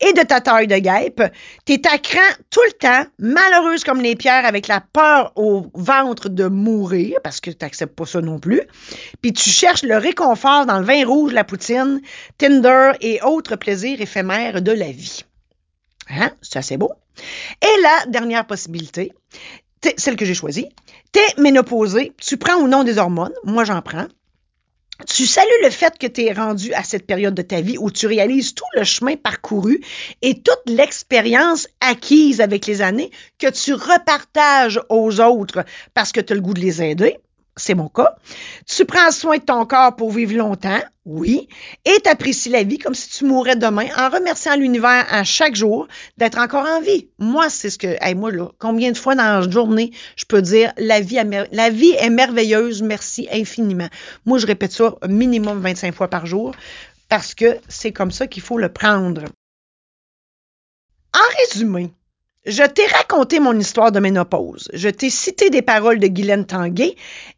et 0.01 0.13
de 0.13 0.21
ta 0.21 0.41
taille 0.41 0.67
de 0.67 0.77
guêpe, 0.77 1.23
tu 1.65 1.73
es 1.73 1.87
à 1.87 1.97
cran 1.97 2.19
tout 2.49 2.61
le 2.67 2.73
temps, 2.73 3.05
malheureuse 3.19 3.83
comme 3.83 4.01
les 4.01 4.15
pierres, 4.15 4.45
avec 4.45 4.67
la 4.67 4.81
peur 4.81 5.31
au 5.35 5.67
ventre 5.73 6.29
de 6.29 6.47
mourir, 6.47 7.17
parce 7.23 7.41
que 7.41 7.51
tu 7.51 7.57
n'acceptes 7.61 7.95
pas 7.95 8.05
ça 8.05 8.21
non 8.21 8.39
plus, 8.39 8.61
puis 9.21 9.33
tu 9.33 9.49
cherches 9.49 9.83
le 9.83 9.97
réconfort 9.97 10.65
dans 10.65 10.79
le 10.79 10.85
vin 10.85 11.05
rouge, 11.05 11.33
la 11.33 11.43
poutine, 11.43 12.01
Tinder 12.37 12.91
et 13.01 13.21
autres 13.23 13.55
plaisirs 13.55 14.01
éphémères 14.01 14.61
de 14.61 14.71
la 14.71 14.91
vie. 14.91 15.23
Hein? 16.09 16.31
C'est 16.41 16.77
beau. 16.77 16.91
Et 17.61 17.81
la 17.81 18.05
dernière 18.07 18.45
possibilité, 18.45 19.13
celle 19.97 20.15
que 20.15 20.25
j'ai 20.25 20.33
choisie. 20.33 20.69
T'es 21.11 21.25
ménopausée, 21.37 22.13
tu 22.17 22.37
prends 22.37 22.55
ou 22.55 22.67
non 22.67 22.83
des 22.83 22.97
hormones, 22.97 23.33
moi 23.43 23.63
j'en 23.63 23.81
prends. 23.81 24.07
Tu 25.07 25.25
salues 25.25 25.49
le 25.63 25.69
fait 25.69 25.97
que 25.97 26.07
tu 26.07 26.23
es 26.23 26.31
rendu 26.31 26.73
à 26.73 26.83
cette 26.83 27.05
période 27.05 27.35
de 27.35 27.41
ta 27.41 27.59
vie 27.59 27.77
où 27.77 27.91
tu 27.91 28.07
réalises 28.07 28.53
tout 28.53 28.63
le 28.75 28.85
chemin 28.85 29.17
parcouru 29.17 29.81
et 30.21 30.35
toute 30.41 30.61
l'expérience 30.67 31.67
acquise 31.81 32.39
avec 32.39 32.65
les 32.65 32.81
années 32.81 33.11
que 33.37 33.49
tu 33.49 33.73
repartages 33.73 34.79
aux 34.87 35.19
autres 35.19 35.65
parce 35.93 36.13
que 36.13 36.21
tu 36.21 36.31
as 36.31 36.35
le 36.37 36.41
goût 36.41 36.53
de 36.53 36.61
les 36.61 36.81
aider 36.81 37.17
c'est 37.57 37.75
mon 37.75 37.87
cas. 37.87 38.15
Tu 38.65 38.85
prends 38.85 39.11
soin 39.11 39.37
de 39.37 39.43
ton 39.43 39.65
corps 39.65 39.95
pour 39.95 40.11
vivre 40.11 40.35
longtemps, 40.35 40.81
oui, 41.05 41.47
et 41.85 42.01
tu 42.03 42.09
apprécies 42.09 42.49
la 42.49 42.63
vie 42.63 42.79
comme 42.79 42.95
si 42.95 43.09
tu 43.09 43.25
mourrais 43.25 43.55
demain 43.55 43.87
en 43.97 44.09
remerciant 44.09 44.55
l'univers 44.55 45.05
à 45.09 45.23
chaque 45.23 45.55
jour 45.55 45.87
d'être 46.17 46.39
encore 46.39 46.65
en 46.65 46.81
vie. 46.81 47.09
Moi, 47.19 47.49
c'est 47.49 47.69
ce 47.69 47.77
que, 47.77 47.95
hey, 48.01 48.15
moi, 48.15 48.31
combien 48.59 48.91
de 48.91 48.97
fois 48.97 49.15
dans 49.15 49.39
la 49.39 49.49
journée 49.49 49.91
je 50.15 50.25
peux 50.25 50.41
dire 50.41 50.73
la 50.77 51.01
vie, 51.01 51.19
la 51.51 51.69
vie 51.69 51.95
est 51.99 52.09
merveilleuse, 52.09 52.81
merci 52.81 53.27
infiniment. 53.31 53.89
Moi, 54.25 54.39
je 54.39 54.47
répète 54.47 54.71
ça 54.71 54.95
minimum 55.07 55.59
25 55.61 55.93
fois 55.93 56.09
par 56.09 56.25
jour 56.25 56.53
parce 57.07 57.35
que 57.35 57.57
c'est 57.69 57.91
comme 57.91 58.11
ça 58.11 58.27
qu'il 58.27 58.43
faut 58.43 58.57
le 58.57 58.69
prendre. 58.69 59.25
En 61.13 61.37
résumé, 61.39 61.93
je 62.45 62.63
t'ai 62.63 62.85
raconté 62.85 63.39
mon 63.39 63.57
histoire 63.57 63.91
de 63.91 63.99
ménopause. 63.99 64.69
Je 64.73 64.89
t'ai 64.89 65.09
cité 65.09 65.49
des 65.49 65.63
paroles 65.63 65.99
de 65.99 66.07
Guylaine 66.07 66.45
Tanguay 66.45 66.95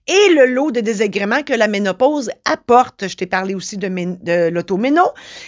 et 0.08 0.34
le 0.34 0.46
lot 0.48 0.72
de 0.72 0.82
désagréments 0.82 1.44
que 1.44 1.54
la 1.54 1.68
ménopause 1.68 2.30
apporte. 2.44 3.08
Je 3.08 3.16
t'ai 3.16 3.26
parlé 3.26 3.56
aussi 3.56 3.78
de, 3.78 3.88
de 3.88 4.50
l'automéno. 4.50 5.04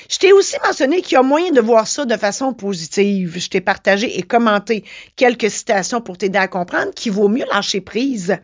Je 0.10 0.18
t'ai 0.18 0.32
aussi 0.32 0.56
mentionné 0.66 1.02
qu'il 1.02 1.14
y 1.14 1.18
a 1.18 1.24
moyen 1.24 1.52
de 1.52 1.60
voir 1.60 1.88
ça 1.88 2.06
de 2.06 2.16
façon 2.16 2.54
positive. 2.54 3.38
Je 3.38 3.50
t'ai 3.50 3.60
partagé 3.60 4.18
et 4.18 4.22
commenté 4.22 4.86
quelques 5.18 5.50
citations 5.50 6.00
pour 6.00 6.18
t'aider 6.18 6.40
à 6.40 6.48
comprendre 6.48 6.94
qu'il 6.94 7.12
vaut 7.12 7.28
mieux 7.28 7.46
lâcher 7.52 7.82
prise 7.82 8.38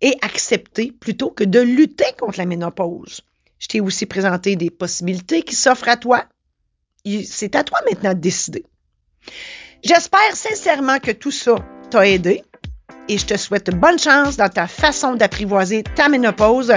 et 0.00 0.16
accepter 0.22 0.92
plutôt 0.92 1.30
que 1.30 1.44
de 1.44 1.60
lutter 1.60 2.06
contre 2.20 2.38
la 2.38 2.46
ménopause. 2.46 3.22
Je 3.58 3.66
t'ai 3.66 3.80
aussi 3.80 4.06
présenté 4.06 4.54
des 4.54 4.70
possibilités 4.70 5.42
qui 5.42 5.56
s'offrent 5.56 5.88
à 5.88 5.96
toi. 5.96 6.24
C'est 7.24 7.56
à 7.56 7.64
toi 7.64 7.80
maintenant 7.88 8.14
de 8.14 8.20
décider. 8.20 8.64
J'espère 9.84 10.36
sincèrement 10.36 11.00
que 11.00 11.10
tout 11.10 11.32
ça 11.32 11.56
t'a 11.90 12.06
aidé 12.06 12.44
et 13.08 13.18
je 13.18 13.26
te 13.26 13.36
souhaite 13.36 13.70
bonne 13.70 13.98
chance 13.98 14.36
dans 14.36 14.48
ta 14.48 14.68
façon 14.68 15.14
d'apprivoiser 15.14 15.82
ta 15.82 16.08
ménopause. 16.08 16.72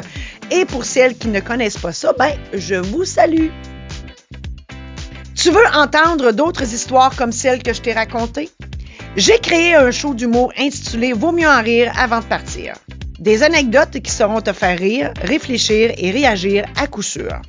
Et 0.50 0.65
pour 0.65 0.86
celles 0.86 1.15
qui 1.15 1.28
ne 1.28 1.39
connaissent 1.39 1.78
pas 1.78 1.91
ça, 1.91 2.13
ben, 2.18 2.34
je 2.52 2.74
vous 2.74 3.06
salue. 3.06 3.50
Tu 5.36 5.52
veux 5.52 5.68
entendre 5.76 6.32
d'autres 6.32 6.74
histoires 6.74 7.15
comme 7.15 7.32
celles 7.32 7.62
que 7.62 7.74
je 7.74 7.82
t'ai 7.82 7.94
racontées? 7.94 8.50
J'ai 9.15 9.38
créé 9.38 9.76
un 9.76 9.91
show 9.91 10.15
d'humour 10.15 10.52
intitulé 10.58 11.13
Vaut 11.13 11.32
mieux 11.32 11.48
en 11.48 11.62
rire 11.62 11.94
avant 11.98 12.22
de 12.22 12.26
partir. 12.26 12.74
Des 13.20 13.44
anecdotes 13.44 14.02
qui 14.02 14.12
sauront 14.12 14.41
te 14.41 14.52
faire 14.52 14.80
rire, 14.80 15.13
réfléchir 15.22 15.94
et 15.98 16.10
réagir 16.10 16.65
à 16.76 16.88
coup 16.88 17.04
sûr. 17.04 17.39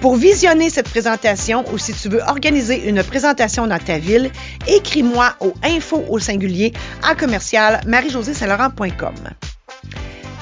Pour 0.00 0.16
visionner 0.16 0.70
cette 0.70 0.88
présentation 0.88 1.62
ou 1.72 1.76
si 1.76 1.92
tu 1.92 2.08
veux 2.08 2.22
organiser 2.22 2.88
une 2.88 3.02
présentation 3.04 3.66
dans 3.66 3.78
ta 3.78 3.98
ville, 3.98 4.30
écris-moi 4.66 5.34
au 5.40 5.52
info 5.62 6.02
au 6.08 6.18
singulier 6.18 6.72
à 7.02 7.14
commercial 7.14 7.82
marie 7.86 8.10
laurentcom 8.10 9.14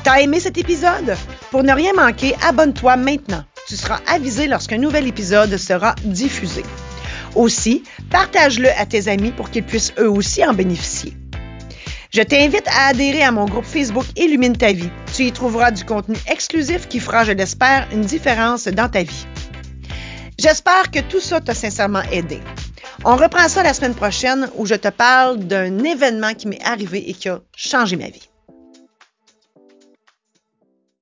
T'as 0.04 0.20
aimé 0.20 0.38
cet 0.38 0.58
épisode? 0.58 1.16
Pour 1.50 1.64
ne 1.64 1.72
rien 1.72 1.92
manquer, 1.92 2.36
abonne-toi 2.46 2.96
maintenant. 2.96 3.42
Tu 3.66 3.74
seras 3.74 3.98
avisé 4.06 4.46
lorsqu'un 4.46 4.78
nouvel 4.78 5.08
épisode 5.08 5.56
sera 5.56 5.96
diffusé. 6.04 6.62
Aussi, 7.34 7.82
partage-le 8.10 8.68
à 8.78 8.86
tes 8.86 9.08
amis 9.08 9.32
pour 9.32 9.50
qu'ils 9.50 9.64
puissent 9.64 9.92
eux 9.98 10.08
aussi 10.08 10.44
en 10.46 10.54
bénéficier. 10.54 11.14
Je 12.14 12.22
t'invite 12.22 12.66
à 12.68 12.86
adhérer 12.90 13.22
à 13.22 13.32
mon 13.32 13.44
groupe 13.44 13.66
Facebook 13.66 14.06
Illumine 14.16 14.56
ta 14.56 14.72
vie. 14.72 14.88
Tu 15.14 15.24
y 15.24 15.32
trouveras 15.32 15.72
du 15.72 15.84
contenu 15.84 16.16
exclusif 16.30 16.86
qui 16.86 17.00
fera, 17.00 17.24
je 17.24 17.32
l'espère, 17.32 17.88
une 17.92 18.02
différence 18.02 18.68
dans 18.68 18.88
ta 18.88 19.02
vie. 19.02 19.26
J'espère 20.38 20.90
que 20.92 21.00
tout 21.00 21.20
ça 21.20 21.40
t'a 21.40 21.52
sincèrement 21.52 22.02
aidé. 22.12 22.40
On 23.04 23.16
reprend 23.16 23.48
ça 23.48 23.64
la 23.64 23.74
semaine 23.74 23.94
prochaine 23.94 24.48
où 24.56 24.66
je 24.66 24.76
te 24.76 24.88
parle 24.88 25.38
d'un 25.38 25.82
événement 25.82 26.32
qui 26.34 26.46
m'est 26.46 26.62
arrivé 26.62 27.10
et 27.10 27.14
qui 27.14 27.28
a 27.28 27.40
changé 27.56 27.96
ma 27.96 28.08
vie. 28.08 28.27